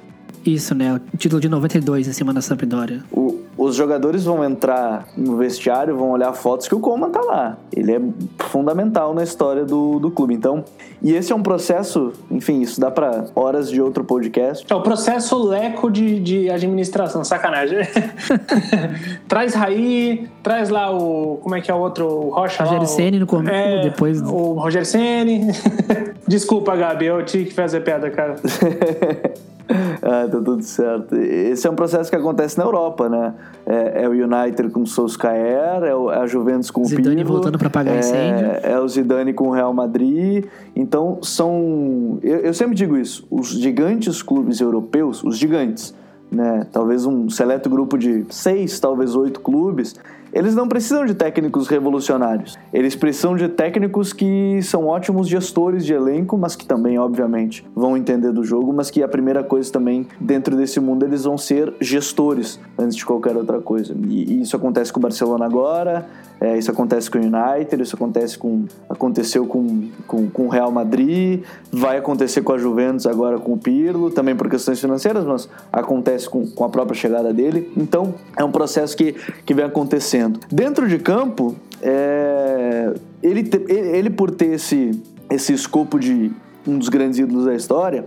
[0.45, 0.99] Isso, né?
[1.13, 3.03] O título de 92 em cima da Sampdoria.
[3.11, 7.57] O, os jogadores vão entrar no vestiário, vão olhar fotos que o Coleman tá lá.
[7.71, 8.01] Ele é
[8.39, 10.33] fundamental na história do, do clube.
[10.33, 10.63] Então,
[11.01, 14.65] e esse é um processo, enfim, isso dá para horas de outro podcast.
[14.69, 17.79] É o processo leco de, de administração, sacanagem.
[19.27, 21.37] traz Raí, traz lá o.
[21.37, 22.07] Como é que é o outro?
[22.07, 24.21] O Rocha Rogério Senni no começo, é, depois.
[24.21, 25.47] O Rogério Senni.
[26.27, 28.35] Desculpa, Gabi, eu tinha que fazer piada, cara.
[30.01, 31.15] ah, tá tudo certo.
[31.15, 33.33] Esse é um processo que acontece na Europa, né?
[33.65, 37.09] É, é o United com o Solskjaer, é, o, é a Juventus com Zidane o
[37.09, 38.47] Zidane voltando para pagar é, incêndio.
[38.63, 40.45] É o Zidane com o Real Madrid.
[40.75, 42.19] Então, são...
[42.23, 43.27] Eu, eu sempre digo isso.
[43.29, 45.93] Os gigantes clubes europeus, os gigantes,
[46.31, 46.65] né?
[46.71, 49.95] Talvez um seleto grupo de seis, talvez oito clubes
[50.33, 52.57] eles não precisam de técnicos revolucionários.
[52.73, 57.95] Eles precisam de técnicos que são ótimos gestores de elenco, mas que também, obviamente, vão
[57.95, 61.73] entender do jogo, mas que a primeira coisa também, dentro desse mundo, eles vão ser
[61.79, 63.95] gestores antes de qualquer outra coisa.
[64.07, 66.07] E isso acontece com o Barcelona agora,
[66.43, 70.69] é, isso acontece com o United, isso acontece com, aconteceu com, com, com o Real
[70.69, 71.41] Madrid,
[71.71, 76.29] vai acontecer com a Juventus agora com o Pirlo, também por questões financeiras, mas acontece
[76.29, 77.71] com, com a própria chegada dele.
[77.77, 79.13] Então, é um processo que,
[79.45, 80.37] que vem acontecendo.
[80.51, 86.29] Dentro de campo, é, ele, ele por ter esse, esse escopo de
[86.67, 88.03] um dos grandes ídolos da história,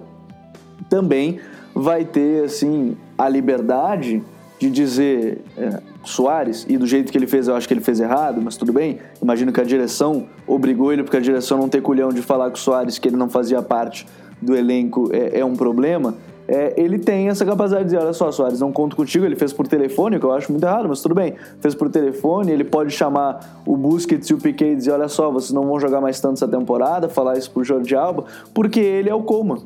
[0.90, 1.40] também
[1.74, 4.22] vai ter assim a liberdade
[4.58, 8.00] de dizer é, Soares, e do jeito que ele fez, eu acho que ele fez
[8.00, 8.98] errado, mas tudo bem.
[9.20, 12.56] Imagino que a direção obrigou ele, porque a direção não tem culhão de falar com
[12.56, 14.06] o Soares que ele não fazia parte
[14.40, 16.14] do elenco é, é um problema.
[16.48, 19.24] É, ele tem essa capacidade de dizer: olha só, Soares, não conto contigo.
[19.24, 21.34] Ele fez por telefone, que eu acho muito errado, mas tudo bem.
[21.60, 25.30] Fez por telefone, ele pode chamar o Busquets e o Piquet e dizer: olha só,
[25.30, 29.10] vocês não vão jogar mais tanto essa temporada, falar isso pro Jordi Alba, porque ele
[29.10, 29.58] é o Coma.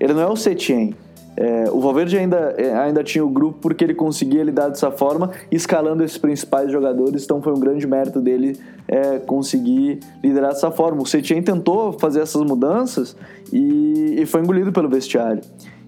[0.00, 0.94] Ele não é o Setien.
[1.36, 5.30] É, o Valverde ainda, é, ainda tinha o grupo porque ele conseguia lidar dessa forma,
[5.50, 11.02] escalando esses principais jogadores, então foi um grande mérito dele é, conseguir liderar dessa forma.
[11.02, 13.16] O Setien tentou fazer essas mudanças
[13.52, 15.42] e, e foi engolido pelo vestiário.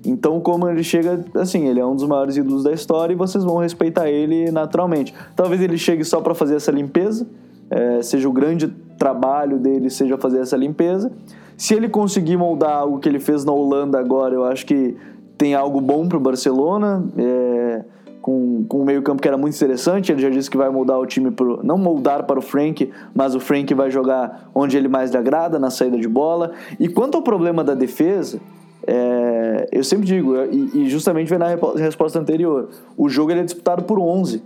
[0.04, 3.42] Então, como ele chega, assim, ele é um dos maiores ídolos da história e vocês
[3.42, 5.12] vão respeitar ele naturalmente.
[5.34, 7.26] Talvez ele chegue só para fazer essa limpeza,
[7.68, 8.68] é, seja o grande
[8.98, 11.10] trabalho dele, seja fazer essa limpeza.
[11.56, 14.94] Se ele conseguir moldar algo que ele fez na Holanda agora, eu acho que
[15.36, 17.84] tem algo bom para o Barcelona, é,
[18.20, 20.10] com, com um meio-campo que era muito interessante.
[20.10, 23.34] Ele já disse que vai moldar o time, pro, não moldar para o Frank, mas
[23.34, 26.52] o Frank vai jogar onde ele mais lhe agrada, na saída de bola.
[26.80, 28.40] E quanto ao problema da defesa,
[28.86, 33.44] é, eu sempre digo, e, e justamente vem na resposta anterior, o jogo ele é
[33.44, 34.42] disputado por 11.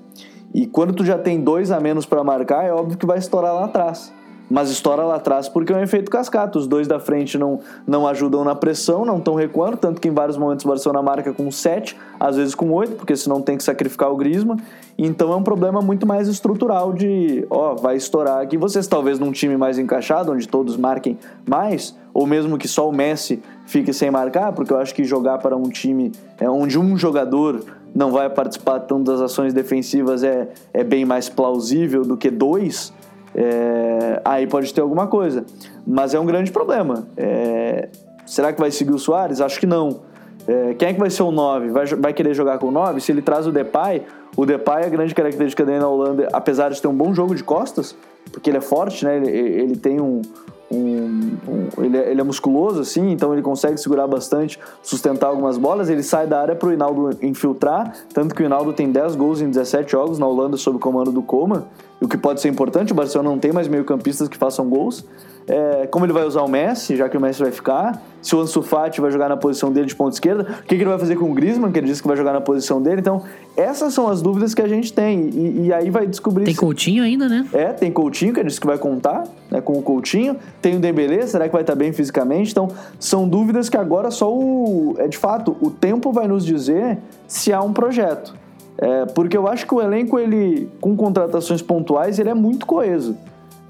[0.53, 3.55] E quando tu já tem dois a menos para marcar, é óbvio que vai estourar
[3.55, 4.13] lá atrás
[4.51, 6.59] mas estoura lá atrás porque é um efeito cascata.
[6.59, 10.13] Os dois da frente não, não ajudam na pressão, não estão recuando, tanto que em
[10.13, 13.63] vários momentos o Barcelona marca com 7, às vezes com 8, porque senão tem que
[13.63, 14.57] sacrificar o Grisma.
[14.99, 18.59] Então é um problema muito mais estrutural de, ó, vai estourar aqui.
[18.59, 21.17] Vocês talvez num time mais encaixado, onde todos marquem
[21.49, 25.39] mais, ou mesmo que só o Messi fique sem marcar, porque eu acho que jogar
[25.39, 30.49] para um time é, onde um jogador não vai participar tanto das ações defensivas é,
[30.73, 32.93] é bem mais plausível do que dois
[33.35, 35.45] é, aí pode ter alguma coisa.
[35.87, 37.07] Mas é um grande problema.
[37.17, 37.89] É,
[38.27, 39.41] será que vai seguir o Soares?
[39.41, 40.01] Acho que não.
[40.49, 41.69] É, quem é que vai ser o 9?
[41.69, 43.01] Vai, vai querer jogar com o 9?
[43.01, 44.03] Se ele traz o Depay,
[44.37, 47.45] o Depay, a grande característica dele na Holanda, apesar de ter um bom jogo de
[47.45, 47.95] costas,
[48.33, 49.17] porque ele é forte, né?
[49.17, 50.23] Ele, ele tem um,
[50.71, 55.59] um, um ele, é, ele, é, musculoso assim, então ele consegue segurar bastante, sustentar algumas
[55.59, 55.91] bolas.
[55.91, 59.41] Ele sai da área para o Hinaldo infiltrar, tanto que o Hinaldo tem 10 gols
[59.41, 61.65] em 17 jogos na Holanda sob o comando do Coman,
[62.01, 62.93] o que pode ser importante.
[62.93, 65.05] O Barcelona não tem mais meio-campistas que façam gols.
[65.51, 68.41] É, como ele vai usar o Messi, já que o Messi vai ficar, se o
[68.41, 70.99] Ansu Fati vai jogar na posição dele de ponta esquerda, o que, que, ele vai
[70.99, 73.01] fazer com o Griezmann, que ele disse que vai jogar na posição dele.
[73.01, 73.25] Então,
[73.57, 75.29] essas são as dúvidas que a gente tem.
[75.31, 76.45] E, e aí vai descobrir.
[76.45, 77.45] Tem Coutinho ainda, né?
[77.53, 80.37] É, tem Coutinho, que ele disse que vai contar né, com o Coutinho.
[80.63, 82.53] Tem o Dembélé, será que vai estar bem fisicamente?
[82.53, 82.69] Então,
[83.01, 84.95] são dúvidas que agora só o.
[84.99, 86.97] É de fato, o tempo vai nos dizer
[87.27, 88.37] se há um projeto.
[88.79, 93.17] É, porque eu acho que o elenco, ele, com contratações pontuais, ele é muito coeso.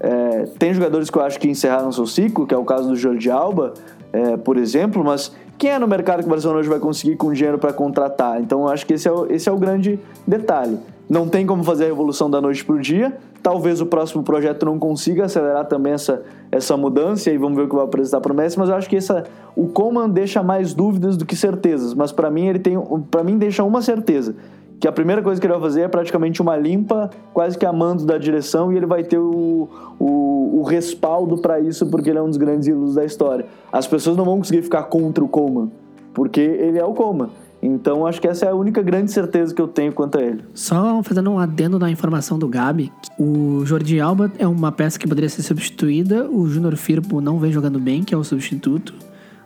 [0.03, 2.95] É, tem jogadores que eu acho que encerraram seu ciclo, que é o caso do
[2.95, 3.75] Jordi Alba,
[4.11, 7.31] é, por exemplo, mas quem é no mercado que o Barcelona hoje vai conseguir com
[7.31, 8.41] dinheiro para contratar?
[8.41, 10.79] Então eu acho que esse é, o, esse é o grande detalhe.
[11.07, 13.15] Não tem como fazer a revolução da noite para o dia.
[13.43, 17.69] Talvez o próximo projeto não consiga acelerar também essa, essa mudança, e vamos ver o
[17.69, 19.23] que vai apresentar para o Messi, mas eu acho que essa,
[19.55, 22.79] o Coman deixa mais dúvidas do que certezas, mas para mim ele tem
[23.09, 24.35] para mim deixa uma certeza,
[24.81, 27.71] que a primeira coisa que ele vai fazer é praticamente uma limpa, quase que a
[27.71, 29.69] mando da direção, e ele vai ter o,
[29.99, 33.45] o, o respaldo para isso, porque ele é um dos grandes ídolos da história.
[33.71, 35.71] As pessoas não vão conseguir ficar contra o Coleman,
[36.15, 37.29] porque ele é o Coleman.
[37.61, 40.43] Então acho que essa é a única grande certeza que eu tenho quanto a ele.
[40.55, 45.07] Só fazendo um adendo na informação do Gabi, o Jordi Alba é uma peça que
[45.07, 48.95] poderia ser substituída, o Júnior Firpo não vem jogando bem, que é o substituto,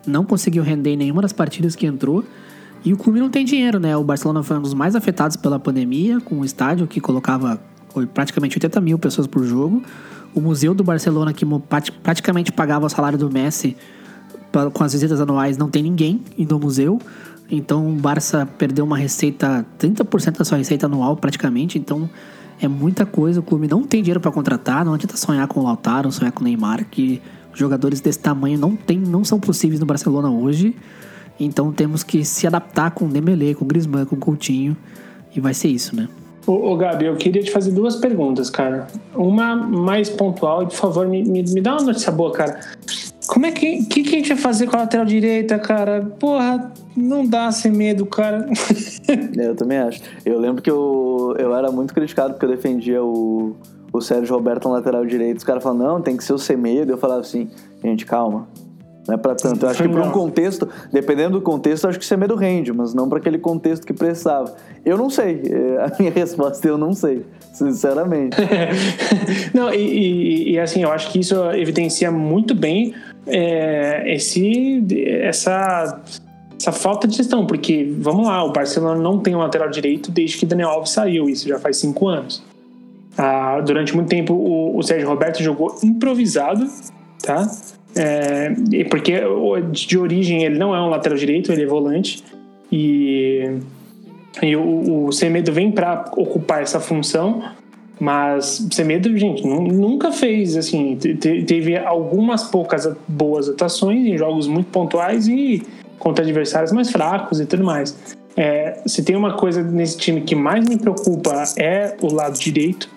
[0.07, 2.23] não conseguiu render em nenhuma das partidas que entrou.
[2.85, 3.97] E o clube não tem dinheiro, né?
[3.97, 7.59] O Barcelona foi um dos mais afetados pela pandemia, com um estádio que colocava
[8.13, 9.81] praticamente 80 mil pessoas por jogo.
[10.35, 11.43] O museu do Barcelona, que
[12.03, 13.75] praticamente pagava o salário do Messi
[14.73, 17.01] com as visitas anuais, não tem ninguém indo ao museu.
[17.49, 21.79] Então o Barça perdeu uma receita, 30% da sua receita anual praticamente.
[21.79, 22.07] Então
[22.61, 23.39] é muita coisa.
[23.39, 24.85] O clube não tem dinheiro para contratar.
[24.85, 27.19] Não adianta sonhar com o Lautaro, sonhar com o Neymar, que
[27.53, 30.75] jogadores desse tamanho não, tem, não são possíveis no Barcelona hoje.
[31.39, 34.75] Então temos que se adaptar com o Dembélé, com o Griezmann, com o Coutinho.
[35.35, 36.07] E vai ser isso, né?
[36.47, 38.87] Ô, ô, Gabi, eu queria te fazer duas perguntas, cara.
[39.13, 42.59] Uma mais pontual, e por favor, me, me, me dá uma notícia boa, cara.
[43.27, 46.07] Como é que, que, que a gente vai fazer com a lateral direita, cara?
[46.19, 48.47] Porra, não dá sem medo, cara.
[49.35, 50.01] eu também acho.
[50.23, 53.55] Eu lembro que eu, eu era muito criticado porque eu defendia o,
[53.91, 55.39] o Sérgio Roberto na lateral direito.
[55.39, 56.91] Os caras falavam, não, tem que ser o Semedo.
[56.91, 57.49] Eu falava assim,
[57.83, 58.47] gente, calma
[59.07, 59.65] não é para tanto.
[59.65, 63.07] Eu acho que para um contexto, dependendo do contexto, acho que Semedo rende, mas não
[63.07, 64.55] para aquele contexto que precisava.
[64.83, 65.43] Eu não sei.
[65.45, 68.35] É, a minha resposta eu não sei, sinceramente.
[69.53, 72.93] não, e, e, e, assim, eu acho que isso evidencia muito bem
[73.27, 74.83] é, esse,
[75.21, 76.01] essa,
[76.59, 80.37] essa falta de gestão, porque, vamos lá, o Barcelona não tem um lateral direito desde
[80.37, 82.43] que Daniel Alves saiu, isso já faz cinco anos.
[83.17, 86.67] Ah, durante muito tempo o, o Sérgio Roberto jogou improvisado,
[87.23, 87.49] tá?
[87.97, 88.53] É,
[88.89, 89.21] porque
[89.71, 92.23] de origem ele não é um lateral direito, ele é volante.
[92.71, 93.57] E,
[94.41, 97.41] e o, o Semedo vem para ocupar essa função,
[97.99, 100.97] mas Semedo, gente, nunca fez assim.
[100.97, 105.63] Teve algumas poucas boas atuações em jogos muito pontuais e
[105.97, 108.15] contra adversários mais fracos e tudo mais.
[108.37, 112.89] É, se tem uma coisa nesse time que mais me preocupa é o lado direito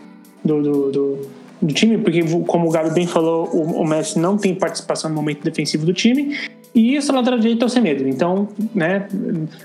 [0.45, 1.29] do, do, do
[1.61, 5.17] do time, porque, como o Gabi bem falou, o, o Messi não tem participação no
[5.17, 6.37] momento defensivo do time.
[6.75, 8.07] E essa lateral direita é o Semedo.
[8.09, 9.09] Então, né,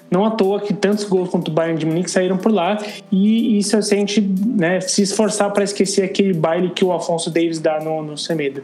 [0.10, 2.78] não à toa que tantos gols contra o Bayern de Munique saíram por lá.
[3.12, 7.30] E isso se a gente né, se esforçar para esquecer aquele baile que o Alfonso
[7.30, 8.64] Davis dá no, no Semedo.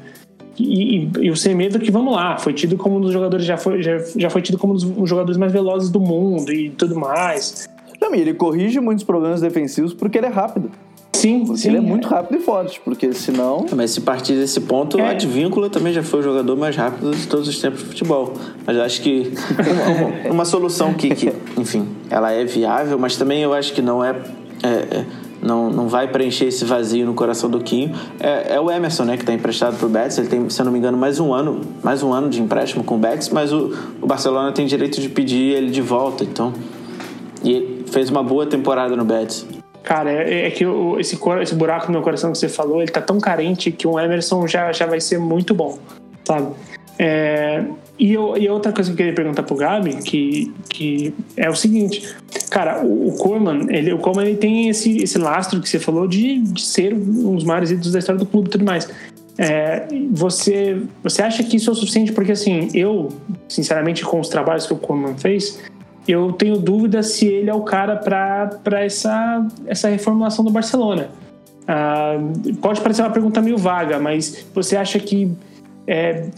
[0.58, 3.56] E, e, e, o Semedo que, vamos lá, foi tido como um dos jogadores, já
[3.56, 7.00] foi, já, já foi tido como um dos jogadores mais velozes do mundo e tudo
[7.00, 7.70] mais.
[8.02, 10.72] Não, ele corrige muitos problemas defensivos porque ele é rápido.
[11.20, 13.66] Sim, porque sim, ele é, é, muito rápido e forte, porque senão.
[13.76, 15.04] Mas se partir desse ponto, é.
[15.04, 18.34] o Advíncula também já foi o jogador mais rápido de todos os tempos de futebol.
[18.66, 19.34] Mas eu acho que
[20.26, 24.04] uma, uma solução que, que, enfim, ela é viável, mas também eu acho que não
[24.04, 24.16] é,
[24.64, 25.06] é, é
[25.42, 27.94] não, não vai preencher esse vazio no coração do Quinho.
[28.20, 30.18] É, é o Emerson, né, que está emprestado para o Betis.
[30.18, 32.84] Ele tem, se eu não me engano, mais um ano, mais um ano de empréstimo
[32.84, 36.54] com o Betis, mas o, o Barcelona tem direito de pedir ele de volta, então.
[37.44, 39.59] E ele fez uma boa temporada no Betis.
[39.90, 42.92] Cara, é, é que o, esse, esse buraco no meu coração que você falou, ele
[42.92, 45.80] tá tão carente que um Emerson já, já vai ser muito bom,
[46.24, 46.54] sabe?
[47.00, 47.64] É,
[47.98, 51.56] e, eu, e outra coisa que eu queria perguntar pro Gabi, que, que é o
[51.56, 52.08] seguinte:
[52.52, 56.08] cara, o, o Koeman, ele, o Koeman ele tem esse, esse lastro que você falou
[56.08, 58.88] de, de ser um dos maiores ídolos da história do clube e tudo mais.
[59.40, 62.12] É, você, você acha que isso é o suficiente?
[62.12, 63.10] Porque, assim, eu,
[63.48, 65.60] sinceramente, com os trabalhos que o Koeman fez,
[66.12, 71.10] eu tenho dúvida se ele é o cara para essa, essa reformulação do Barcelona.
[71.68, 72.18] Ah,
[72.62, 75.32] pode parecer uma pergunta meio vaga, mas você acha que
[75.86, 76.30] é,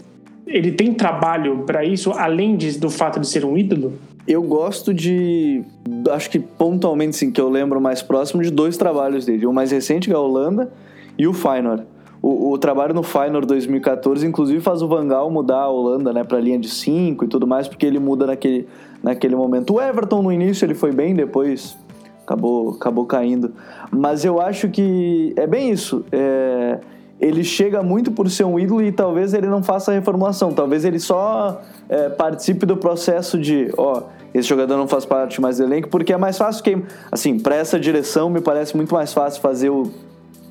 [0.46, 3.94] ele tem trabalho para isso, além de, do fato de ser um ídolo?
[4.28, 5.64] Eu gosto de.
[6.10, 9.46] Acho que pontualmente, sim, que eu lembro mais próximo de dois trabalhos dele.
[9.46, 10.70] O mais recente, que é a Holanda,
[11.18, 11.84] e o Feyenoord.
[12.22, 16.38] O, o, trabalho no Feyenoord 2014, inclusive, faz o Vangal mudar a Holanda né, para
[16.38, 18.68] linha de 5 e tudo mais, porque ele muda naquele,
[19.02, 19.74] naquele momento.
[19.74, 21.76] O Everton, no início, ele foi bem, depois
[22.24, 23.52] acabou, acabou caindo.
[23.90, 26.04] Mas eu acho que é bem isso.
[26.12, 26.78] É,
[27.20, 30.52] ele chega muito por ser um ídolo e talvez ele não faça a reformulação.
[30.52, 35.58] Talvez ele só é, participe do processo de, ó, esse jogador não faz parte mais
[35.58, 39.12] do elenco, porque é mais fácil que, assim, para essa direção me parece muito mais
[39.12, 39.90] fácil fazer o,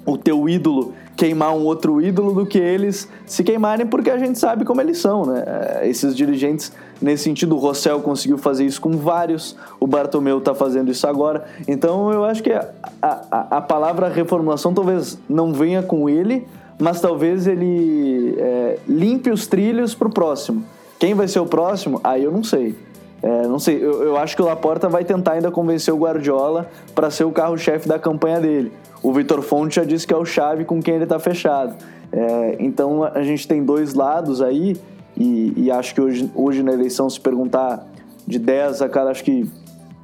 [0.05, 4.39] o teu ídolo queimar um outro ídolo do que eles se queimarem, porque a gente
[4.39, 5.43] sabe como eles são, né?
[5.45, 6.71] É, esses dirigentes,
[7.01, 11.45] nesse sentido, o Rossell conseguiu fazer isso com vários, o Bartomeu está fazendo isso agora.
[11.67, 12.69] Então eu acho que a,
[13.01, 16.47] a, a palavra reformulação talvez não venha com ele,
[16.79, 20.63] mas talvez ele é, limpe os trilhos para o próximo.
[20.97, 22.01] Quem vai ser o próximo?
[22.03, 22.75] Aí eu não sei.
[23.21, 26.67] É, não sei, eu, eu, acho que o Laporta vai tentar ainda convencer o Guardiola
[26.95, 28.71] para ser o carro-chefe da campanha dele.
[29.03, 31.75] O Vitor Fonte já disse que é o chave com quem ele está fechado.
[32.11, 34.75] É, então a gente tem dois lados aí,
[35.15, 37.85] e, e, acho que hoje, hoje na eleição, se perguntar
[38.25, 39.47] de 10 a cada, acho que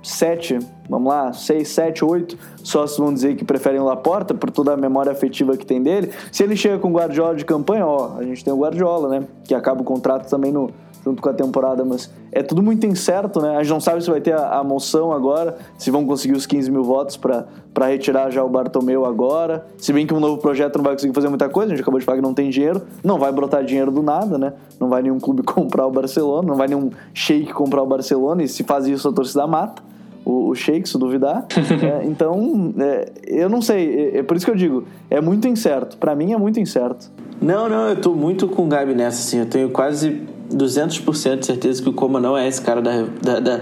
[0.04, 0.60] sete,
[0.90, 4.78] vamos lá, seis, sete, oito sócios vão dizer que preferem o Laporta por toda a
[4.78, 6.12] memória afetiva que tem dele.
[6.32, 9.28] Se ele chega com o Guardiola de campanha, ó, a gente tem o Guardiola, né?
[9.44, 10.70] Que acaba o contrato também no,
[11.08, 13.56] junto com a temporada, mas é tudo muito incerto, né?
[13.56, 16.46] A gente não sabe se vai ter a, a moção agora, se vão conseguir os
[16.46, 19.66] 15 mil votos para retirar já o Bartomeu agora.
[19.78, 22.00] Se bem que um novo projeto não vai conseguir fazer muita coisa, a gente acabou
[22.00, 24.54] de falar que não tem dinheiro, não vai brotar dinheiro do nada, né?
[24.80, 28.48] Não vai nenhum clube comprar o Barcelona, não vai nenhum shake comprar o Barcelona, e
[28.48, 29.82] se faz isso a torcida mata
[30.28, 31.46] o, o Sheik, se duvidar.
[31.82, 34.12] é, então, é, eu não sei.
[34.14, 35.96] É, é, por isso que eu digo, é muito incerto.
[35.98, 37.10] Para mim é muito incerto.
[37.42, 39.40] Não, não, eu tô muito com o Gabi nessa, assim.
[39.40, 40.22] Eu tenho quase
[40.54, 43.60] 200% de certeza que o Coma não é esse cara da, da, da,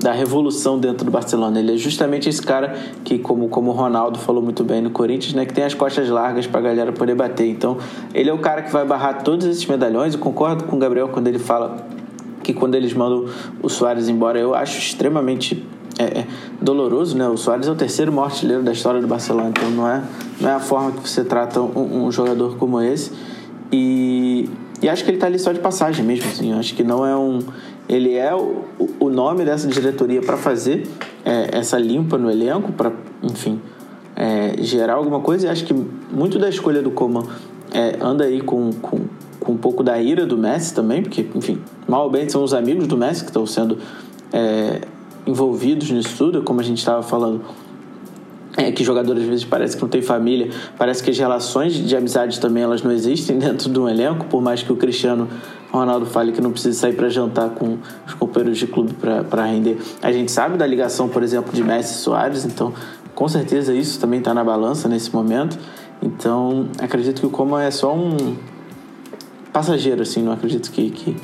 [0.00, 1.58] da, revolução dentro do Barcelona.
[1.58, 5.34] Ele é justamente esse cara que, como, como o Ronaldo falou muito bem no Corinthians,
[5.34, 7.48] né, que tem as costas largas para a galera poder bater.
[7.48, 7.78] Então,
[8.14, 10.14] ele é o cara que vai barrar todos esses medalhões.
[10.14, 11.76] Eu concordo com o Gabriel quando ele fala
[12.42, 13.26] que quando eles mandam
[13.62, 15.66] o Soares embora, eu acho extremamente
[15.98, 16.26] é, é
[16.62, 17.28] doloroso, né?
[17.28, 18.30] O Soares é o terceiro maior
[18.62, 20.02] da história do Barcelona, então não é,
[20.40, 23.12] não é a forma que você trata um, um jogador como esse.
[23.72, 24.48] E
[24.80, 26.52] e acho que ele está ali só de passagem mesmo, assim.
[26.52, 27.40] acho que não é um.
[27.88, 28.64] Ele é o,
[29.00, 30.86] o nome dessa diretoria para fazer
[31.24, 33.60] é, essa limpa no elenco, para, enfim,
[34.14, 35.46] é, gerar alguma coisa.
[35.46, 37.24] E acho que muito da escolha do Coman
[37.72, 39.00] é, anda aí com, com,
[39.40, 42.54] com um pouco da ira do Messi também, porque, enfim, mal ou bem são os
[42.54, 43.78] amigos do Messi que estão sendo
[44.32, 44.82] é,
[45.26, 47.42] envolvidos nisso tudo, como a gente estava falando
[48.58, 51.96] é, que jogadores às vezes parece que não tem família, parece que as relações de
[51.96, 55.28] amizade também elas não existem dentro de um elenco, por mais que o Cristiano
[55.70, 59.78] Ronaldo fale que não precisa sair para jantar com os companheiros de clube para render.
[60.02, 62.74] A gente sabe da ligação, por exemplo, de Messi e Soares, então
[63.14, 65.56] com certeza isso também está na balança nesse momento.
[66.02, 68.36] Então acredito que o Coma é só um
[69.52, 71.16] passageiro, assim, não acredito que, que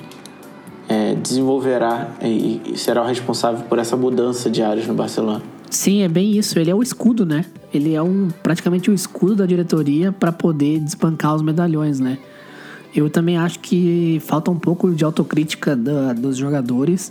[0.89, 5.54] é, desenvolverá e, e será o responsável por essa mudança de áreas no Barcelona.
[5.75, 6.57] Sim, é bem isso.
[6.57, 7.45] Ele é o escudo, né?
[7.73, 12.17] Ele é um, praticamente o escudo da diretoria para poder desbancar os medalhões, né?
[12.95, 17.11] Eu também acho que falta um pouco de autocrítica da, dos jogadores.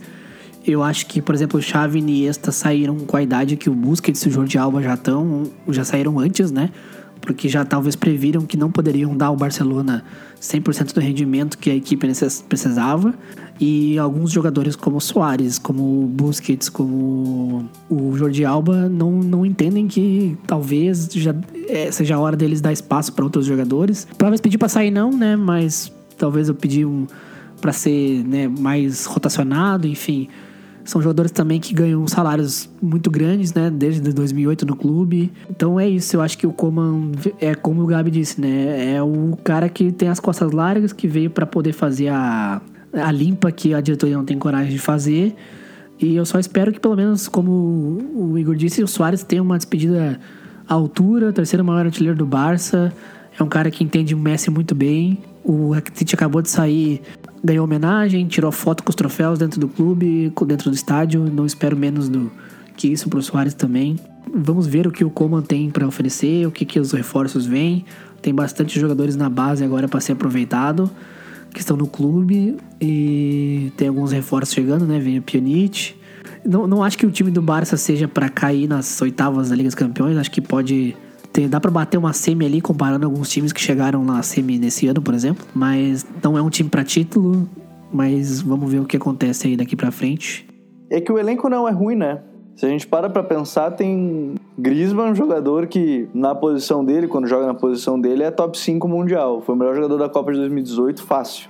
[0.65, 3.75] Eu acho que, por exemplo, o Xavi e Iniesta saíram com a idade que o
[3.75, 6.69] Busquets e o Jordi Alba já estão, já saíram antes, né?
[7.23, 10.03] Porque já talvez previram que não poderiam dar ao Barcelona
[10.41, 12.05] 100% do rendimento que a equipe
[12.47, 13.13] precisava.
[13.59, 20.37] E alguns jogadores como Soares, como Busquets, como o Jordi Alba não, não entendem que
[20.45, 21.33] talvez já
[21.69, 24.05] é, seja a hora deles dar espaço para outros jogadores.
[24.17, 25.35] Talvez pedir para sair não, né?
[25.35, 27.07] Mas talvez eu pedir um
[27.61, 30.27] para ser né, mais rotacionado, enfim.
[30.85, 33.69] São jogadores também que ganham salários muito grandes, né?
[33.69, 35.31] Desde 2008 no clube.
[35.49, 36.15] Então é isso.
[36.15, 38.95] Eu acho que o Coman é como o Gabi disse, né?
[38.95, 42.61] É o cara que tem as costas largas, que veio para poder fazer a,
[42.93, 45.35] a limpa que a diretoria não tem coragem de fazer.
[45.99, 47.51] E eu só espero que, pelo menos, como
[48.13, 50.19] o Igor disse, o Soares tenha uma despedida
[50.67, 52.91] à altura, terceiro maior artilheiro do Barça.
[53.39, 55.19] É um cara que entende o Messi muito bem.
[55.43, 57.01] O Rakitic acabou de sair,
[57.43, 61.29] ganhou homenagem, tirou foto com os troféus dentro do clube, dentro do estádio.
[61.31, 62.31] Não espero menos do
[62.77, 63.97] que isso pro Soares também.
[64.33, 67.85] Vamos ver o que o Coman tem para oferecer, o que, que os reforços vêm.
[68.21, 70.89] Tem bastante jogadores na base agora para ser aproveitado,
[71.53, 72.55] que estão no clube.
[72.79, 74.99] E tem alguns reforços chegando, né?
[74.99, 75.95] Vem o Pjanic.
[76.45, 79.67] Não, não acho que o time do Barça seja para cair nas oitavas da Liga
[79.67, 80.17] dos Campeões.
[80.17, 80.95] Acho que pode
[81.33, 84.87] ter, dá para bater uma semi ali comparando alguns times que chegaram na semi nesse
[84.87, 85.45] ano, por exemplo.
[85.53, 87.49] Mas não é um time para título.
[87.91, 90.47] Mas vamos ver o que acontece aí daqui para frente.
[90.89, 92.21] É que o elenco não é ruim, né?
[92.55, 97.27] Se a gente para pra pensar, tem Griezmann, um jogador que na posição dele, quando
[97.27, 99.41] joga na posição dele, é top 5 mundial.
[99.41, 101.49] Foi o melhor jogador da Copa de 2018, fácil.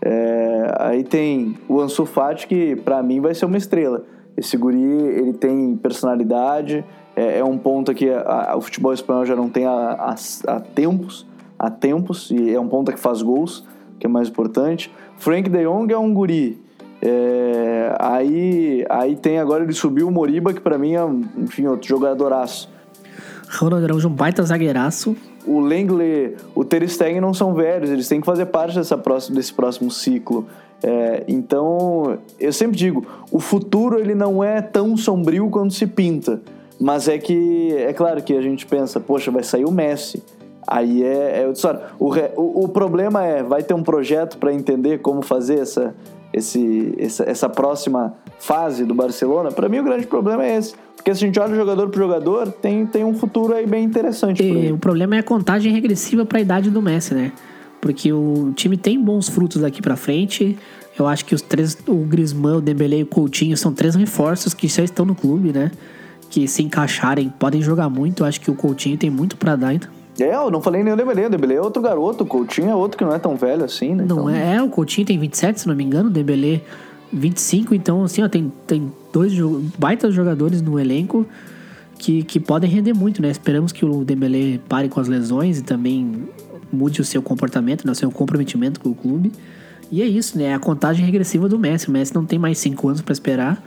[0.00, 4.04] É, aí tem o Ansu Fati, que para mim vai ser uma estrela.
[4.36, 6.84] Esse guri, ele tem personalidade,
[7.16, 10.14] é, é um ponto que a, a, o futebol espanhol já não tem há,
[10.46, 11.26] há, tempos,
[11.58, 13.64] há tempos, e é um ponto que faz gols,
[13.98, 14.92] que é mais importante.
[15.16, 16.66] Frank de Jong é um guri
[17.00, 21.04] é, aí, aí tem agora ele subiu o Moriba, que para mim é,
[21.38, 22.68] enfim, outro jogadoraço.
[23.48, 25.16] Ronald Araújo, um baita zagueiraço.
[25.46, 29.36] O Lenglet, o Ter Stegen não são velhos, eles têm que fazer parte dessa próxima,
[29.36, 30.46] desse próximo ciclo.
[30.82, 36.40] É, então, eu sempre digo, o futuro ele não é tão sombrio quanto se pinta.
[36.78, 40.22] Mas é que, é claro que a gente pensa, poxa, vai sair o Messi.
[40.66, 41.52] Aí é, é.
[41.98, 45.94] O, o, o problema é, vai ter um projeto para entender como fazer essa,
[46.32, 50.74] esse, essa, essa próxima fase do Barcelona, para mim o grande problema é esse.
[50.96, 54.42] Porque se a gente olha jogador por jogador, tem, tem um futuro aí bem interessante.
[54.42, 57.32] E o problema é a contagem regressiva para a idade do Messi, né?
[57.80, 60.58] Porque o time tem bons frutos daqui para frente.
[60.98, 64.52] Eu acho que os três, o Griezmann, o Dembélé e o Coutinho são três reforços
[64.52, 65.70] que já estão no clube, né?
[66.30, 68.24] Que se encaixarem podem jogar muito.
[68.24, 69.88] Acho que o Coutinho tem muito para dar ainda.
[70.18, 71.26] É, eu não falei nem o Dembélé.
[71.26, 72.24] O Dembélé é outro garoto.
[72.24, 74.04] O Coutinho é outro que não é tão velho assim, né?
[74.04, 74.30] Não então...
[74.30, 76.08] é, o Coutinho tem 27, se não me engano.
[76.08, 76.62] O Dembélé
[77.12, 77.74] 25.
[77.74, 79.32] Então, assim, ó, tem, tem dois
[79.78, 81.26] baitas jogadores no elenco
[81.98, 83.30] que, que podem render muito, né?
[83.30, 86.28] Esperamos que o Dembélé pare com as lesões e também
[86.72, 87.92] mude o seu comportamento, né?
[87.92, 89.32] o seu comprometimento com o clube.
[89.90, 90.54] E é isso, né?
[90.54, 91.88] A contagem regressiva do Messi.
[91.88, 93.62] O Messi não tem mais cinco anos para esperar,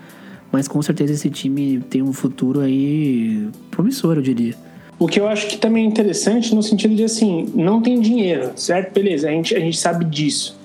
[0.51, 4.55] mas com certeza esse time tem um futuro aí promissor, eu diria.
[4.97, 8.51] O que eu acho que também é interessante no sentido de assim, não tem dinheiro,
[8.55, 8.93] certo?
[8.93, 10.59] Beleza, a gente, a gente sabe disso,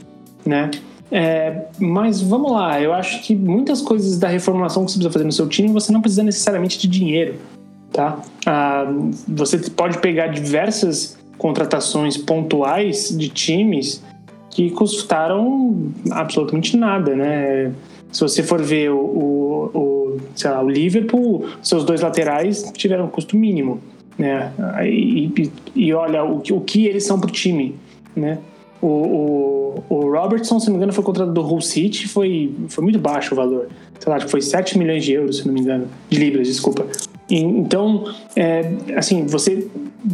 [0.45, 0.71] né?
[1.11, 5.25] É, mas vamos lá, eu acho que muitas coisas da reformulação que você precisa fazer
[5.25, 7.37] no seu time, você não precisa necessariamente de dinheiro,
[7.93, 8.19] tá?
[8.45, 8.93] Ah,
[9.29, 14.03] você pode pegar diversas contratações pontuais de times
[14.51, 17.73] que custaram absolutamente nada, né?
[18.15, 23.37] Se você for ver o, o, o, lá, o Liverpool, seus dois laterais tiveram custo
[23.37, 23.81] mínimo
[24.19, 24.53] né?
[24.85, 27.75] E, e olha o, o que eles são pro time,
[28.15, 28.39] né?
[28.81, 32.85] O, o, o Robertson, se não me engano, foi contratado do Hull City, foi, foi
[32.85, 33.69] muito baixo o valor.
[33.99, 35.89] Sei lá, foi 7 milhões de euros, se não me engano.
[36.11, 36.87] De libras, desculpa.
[37.31, 39.67] E, então, é, assim, você.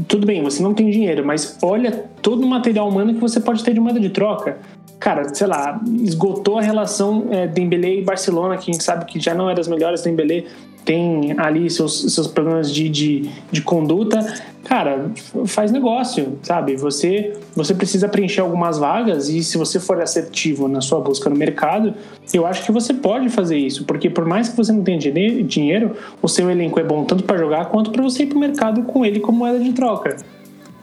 [0.06, 1.90] Tudo bem, você não tem dinheiro, mas olha
[2.22, 4.58] todo o material humano que você pode ter de moeda de troca.
[5.00, 9.18] Cara, sei lá, esgotou a relação é, Dembélé e Barcelona, que a gente sabe que
[9.18, 10.44] já não é das melhores Dembélé
[10.84, 14.18] tem ali seus, seus problemas de, de, de conduta,
[14.64, 15.10] cara,
[15.46, 16.76] faz negócio, sabe?
[16.76, 21.36] Você, você precisa preencher algumas vagas e se você for assertivo na sua busca no
[21.36, 21.94] mercado,
[22.32, 25.96] eu acho que você pode fazer isso, porque por mais que você não tenha dinheiro,
[26.20, 28.82] o seu elenco é bom tanto para jogar quanto para você ir para o mercado
[28.82, 30.16] com ele como moeda de troca.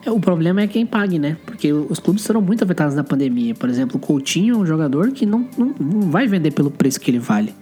[0.07, 1.35] É, o problema é quem pague, né?
[1.45, 3.53] Porque os clubes foram muito afetados na pandemia.
[3.53, 6.97] Por exemplo, o Coutinho é um jogador que não, não, não vai vender pelo preço
[6.97, 7.53] que ele vale.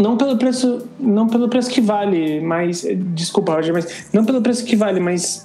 [0.00, 4.64] Não pelo preço, não pelo preço que vale, mas desculpa, Roger, mas não pelo preço
[4.64, 5.44] que vale, mas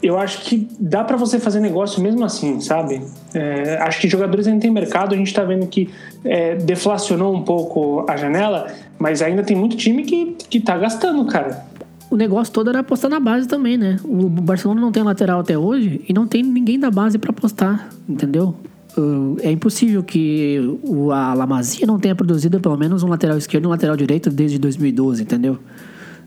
[0.00, 3.02] eu acho que dá para você fazer negócio mesmo assim, sabe?
[3.34, 5.90] É, acho que jogadores ainda tem mercado, a gente tá vendo que
[6.24, 11.24] é, deflacionou um pouco a janela, mas ainda tem muito time que, que tá gastando,
[11.24, 11.66] cara.
[12.10, 13.96] O negócio todo era apostar na base também, né?
[14.02, 17.88] O Barcelona não tem lateral até hoje e não tem ninguém da base para apostar,
[18.08, 18.56] entendeu?
[18.98, 20.58] Uh, é impossível que
[21.14, 24.58] a Lamazia não tenha produzido pelo menos um lateral esquerdo e um lateral direito desde
[24.58, 25.56] 2012, entendeu?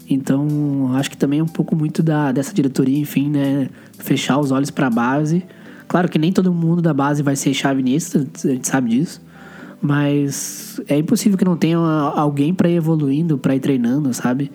[0.10, 3.70] Então, acho que também é um pouco muito da, dessa diretoria, enfim, né?
[3.98, 5.44] Fechar os olhos para a base.
[5.90, 9.22] Claro que nem todo mundo da base vai ser chave nisso, a gente sabe disso.
[9.82, 14.50] Mas é impossível que não tenha alguém para ir evoluindo, para ir treinando, sabe?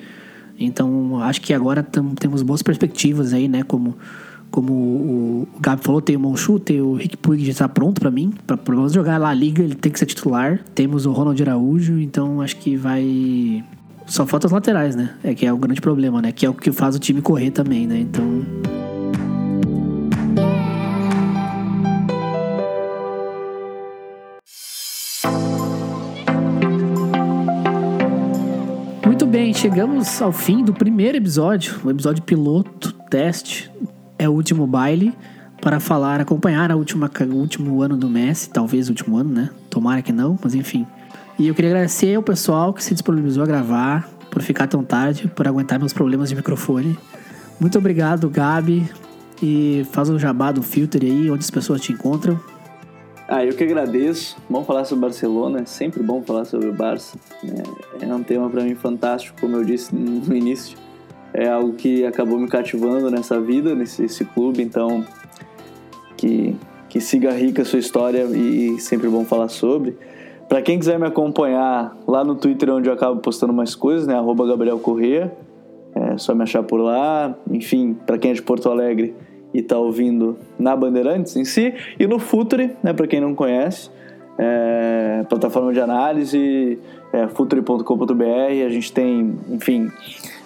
[0.59, 3.63] Então, acho que agora tam, temos boas perspectivas aí, né?
[3.63, 3.97] Como
[4.51, 8.11] como o, Gabi falou, tem o Monchu, tem o Rick Puig já está pronto para
[8.11, 8.33] mim.
[8.47, 10.61] Para pelo menos jogar lá a liga, ele tem que ser titular.
[10.75, 13.65] Temos o Ronald Araújo, então acho que vai.
[14.07, 15.15] Só falta os laterais, né?
[15.23, 16.33] É que é o grande problema, né?
[16.33, 18.01] Que é o que faz o time correr também, né?
[18.01, 18.88] Então.
[29.59, 33.69] Chegamos ao fim do primeiro episódio, o episódio piloto, teste,
[34.17, 35.13] é o último baile,
[35.61, 39.51] para falar, acompanhar a última, o último ano do Messi, talvez o último ano, né?
[39.69, 40.87] Tomara que não, mas enfim.
[41.37, 45.27] E eu queria agradecer ao pessoal que se disponibilizou a gravar, por ficar tão tarde,
[45.27, 46.97] por aguentar meus problemas de microfone.
[47.59, 48.89] Muito obrigado, Gabi.
[49.43, 52.39] E faz o jabá do filter aí, onde as pessoas te encontram.
[53.31, 54.39] Ah, eu que agradeço.
[54.49, 57.19] Bom falar sobre Barcelona, é sempre bom falar sobre o Barça.
[58.01, 60.79] É, é um tema para mim fantástico, como eu disse no início.
[61.35, 65.05] É algo que acabou me cativando nessa vida, nesse clube, então
[66.17, 66.57] que,
[66.89, 69.99] que siga rica a sua história e sempre bom falar sobre.
[70.49, 74.15] Para quem quiser me acompanhar lá no Twitter, onde eu acabo postando mais coisas, né?
[74.49, 75.37] Gabriel Corrêa.
[75.95, 77.37] É só me achar por lá.
[77.51, 79.15] Enfim, para quem é de Porto Alegre
[79.53, 81.75] e está ouvindo na Bandeirantes em si.
[81.99, 82.93] E no Futre, né?
[82.93, 83.91] Para quem não conhece,
[84.39, 86.79] é, plataforma de análise,
[87.13, 88.65] é, futre.com.br.
[88.67, 89.91] A gente tem, enfim,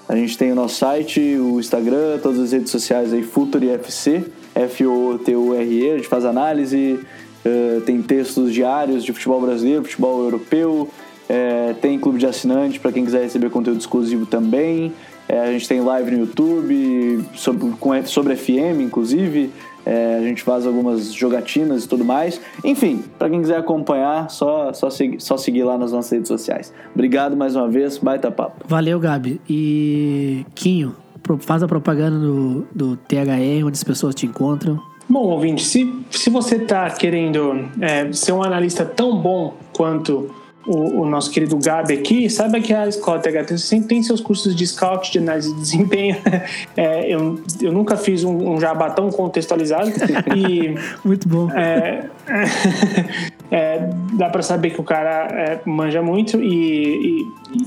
[0.08, 4.24] a gente tem o nosso site, o Instagram, todas as redes sociais aí, Futre FC,
[4.54, 5.90] F-O-T-U-R-E.
[5.90, 7.00] A gente faz análise
[7.44, 10.88] Uh, tem textos diários de futebol brasileiro, futebol europeu,
[11.28, 14.92] uh, tem clube de assinante para quem quiser receber conteúdo exclusivo também.
[15.32, 19.50] Uh, a gente tem live no YouTube sobre, com, sobre FM, inclusive.
[19.86, 22.40] a gente faz algumas jogatinas e tudo mais.
[22.62, 26.72] Enfim, para quem quiser acompanhar, só, só, segui, só seguir lá nas nossas redes sociais.
[26.94, 28.64] Obrigado mais uma vez, baita papo.
[28.68, 29.40] Valeu, Gabi.
[29.48, 30.94] E Quinho,
[31.40, 34.80] faz a propaganda do, do THE, onde as pessoas te encontram.
[35.08, 40.30] Bom, ouvinte, se, se você está querendo é, ser um analista tão bom quanto
[40.66, 44.66] o, o, nosso querido Gabi aqui, saiba que a escola TH360 tem seus cursos de
[44.66, 46.16] scout, de análise de desempenho.
[46.76, 49.90] É, eu, eu nunca fiz um, um jabá tão contextualizado.
[50.34, 51.50] E, muito bom.
[51.50, 52.06] É,
[53.50, 57.24] é, dá para saber que o cara é, manja muito e,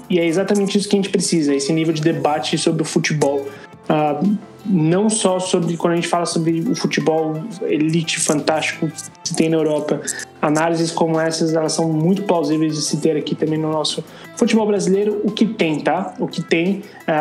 [0.09, 2.85] e, e, é exatamente isso que a gente precisa, esse nível de debate sobre o
[2.85, 3.45] futebol.
[3.87, 4.35] Uh,
[4.65, 8.91] não só sobre quando a gente fala sobre o futebol elite fantástico
[9.23, 10.01] que tem na Europa.
[10.45, 14.03] Análises como essas, elas são muito plausíveis de se ter aqui também no nosso
[14.35, 15.21] futebol brasileiro.
[15.23, 16.13] O que tem, tá?
[16.19, 17.13] O que tem, é,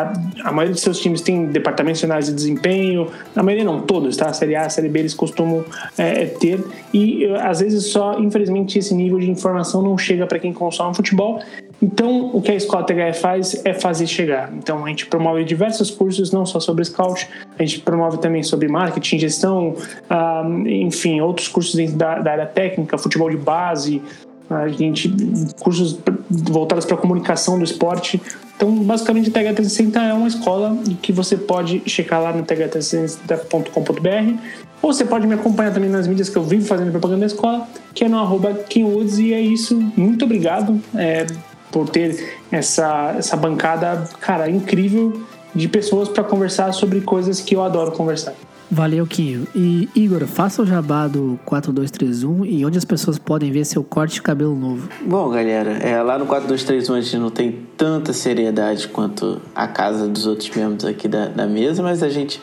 [0.43, 4.31] a maioria dos seus times tem departamentos de desempenho, a maioria não, todos, tá?
[4.33, 5.63] Série A, Série B eles costumam
[5.97, 6.63] é, ter
[6.93, 11.41] e às vezes só, infelizmente, esse nível de informação não chega para quem consome futebol
[11.81, 14.51] então, o que a Escola THE faz é fazer chegar.
[14.53, 18.67] Então, a gente promove diversos cursos, não só sobre Scout, a gente promove também sobre
[18.67, 19.75] marketing, gestão,
[20.09, 24.01] ah, enfim, outros cursos dentro da, da, área técnica, futebol de base,
[24.49, 25.13] a gente
[25.59, 28.21] cursos voltados para comunicação do esporte.
[28.55, 34.41] Então, basicamente, a TH360 é uma escola que você pode checar lá no th360.com.br
[34.81, 37.67] ou você pode me acompanhar também nas mídias que eu vivo fazendo propaganda da escola,
[37.93, 39.17] que é no arroba KingWoods.
[39.19, 39.75] E é isso.
[39.97, 40.79] Muito obrigado.
[40.93, 41.25] É,
[41.71, 45.21] por ter essa, essa bancada, cara, incrível
[45.53, 48.33] de pessoas para conversar sobre coisas que eu adoro conversar.
[48.69, 49.47] Valeu, Quinho.
[49.55, 54.15] E Igor, faça o jabá do 4231 e onde as pessoas podem ver seu corte
[54.15, 54.89] de cabelo novo.
[55.01, 60.07] Bom, galera, é, lá no 4231 a gente não tem tanta seriedade quanto a casa
[60.07, 62.41] dos outros membros aqui da, da mesa, mas a gente,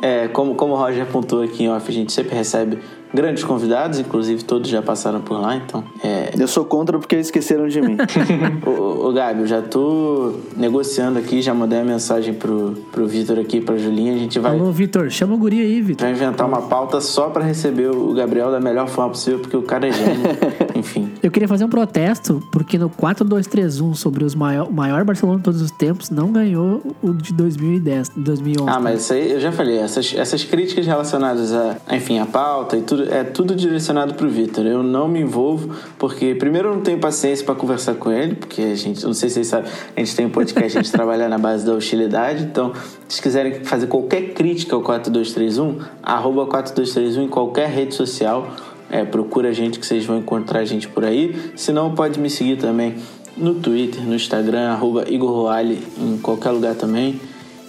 [0.00, 2.78] é, como, como o Roger apontou aqui em off, a gente sempre recebe
[3.14, 5.84] grandes convidados, inclusive todos já passaram por lá, então.
[6.02, 6.30] É...
[6.36, 7.96] Eu sou contra porque esqueceram de mim.
[8.66, 13.38] ô, ô, Gabi, eu já tô negociando aqui, já mandei a mensagem pro, pro Vitor
[13.38, 14.14] aqui, pra Julinha.
[14.14, 14.52] A gente vai.
[14.52, 16.04] Alô, Vitor, chama o guri aí, Vitor.
[16.04, 19.62] Vai inventar uma pauta só para receber o Gabriel da melhor forma possível, porque o
[19.62, 20.30] cara é gênio.
[20.74, 21.13] Enfim.
[21.24, 25.44] Eu queria fazer um protesto, porque no 4-2-3-1 sobre os maior, o maior Barcelona de
[25.44, 28.70] todos os tempos não ganhou o de 2010, 2011.
[28.70, 32.76] Ah, mas isso aí eu já falei, essas, essas críticas relacionadas a, enfim, a pauta
[32.76, 34.66] e tudo é tudo direcionado pro Vitor.
[34.66, 38.60] Eu não me envolvo, porque primeiro eu não tenho paciência para conversar com ele, porque
[38.60, 41.26] a gente, não sei se vocês sabem, a gente tem um podcast, a gente trabalha
[41.26, 42.74] na base da hostilidade, então
[43.08, 48.46] se quiserem fazer qualquer crítica ao 4231, arroba 4231 em qualquer rede social,
[48.94, 51.34] é, procura a gente que vocês vão encontrar a gente por aí.
[51.56, 52.94] Se não, pode me seguir também
[53.36, 57.20] no Twitter, no Instagram, arroba Igor Roale, em qualquer lugar também.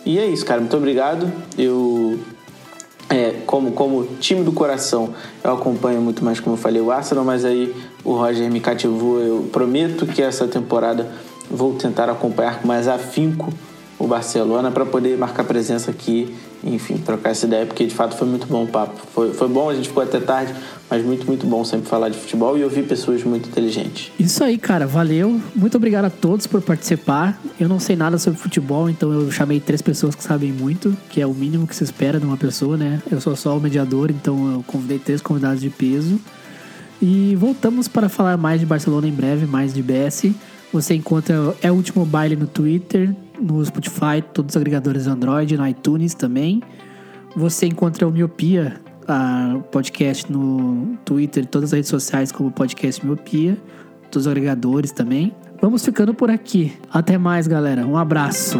[0.05, 0.61] E é isso, cara.
[0.61, 1.27] Muito obrigado.
[1.57, 2.19] Eu
[3.09, 7.25] é, como, como time do coração, eu acompanho muito mais, como eu falei, o Arsenal,
[7.25, 9.19] mas aí o Roger me cativou.
[9.19, 11.09] Eu prometo que essa temporada
[11.49, 13.51] vou tentar acompanhar com mais afinco
[13.97, 18.27] o Barcelona para poder marcar presença aqui, enfim, trocar essa ideia, porque de fato foi
[18.27, 18.99] muito bom o papo.
[19.13, 20.53] Foi, foi bom, a gente ficou até tarde,
[20.89, 24.11] mas muito, muito bom sempre falar de futebol e ouvir pessoas muito inteligentes.
[24.19, 25.39] Isso aí, cara, valeu.
[25.55, 27.39] Muito obrigado a todos por participar.
[27.59, 31.21] Eu não sei nada sobre futebol, então eu chamei três pessoas que sabem muito, que
[31.21, 33.01] é o mínimo que se espera de uma pessoa, né?
[33.11, 36.19] Eu sou só o mediador, então eu convidei três convidados de peso.
[37.01, 40.31] E voltamos para falar mais de Barcelona em breve, mais de BS.
[40.73, 45.67] Você encontra É o Último Baile no Twitter, no Spotify, todos os agregadores Android, no
[45.67, 46.61] iTunes também.
[47.35, 53.05] Você encontra o Miopia, a podcast no Twitter e todas as redes sociais como podcast
[53.05, 53.57] Miopia,
[54.09, 55.33] todos os agregadores também.
[55.61, 56.73] Vamos ficando por aqui.
[56.91, 57.85] Até mais, galera.
[57.85, 58.59] Um abraço.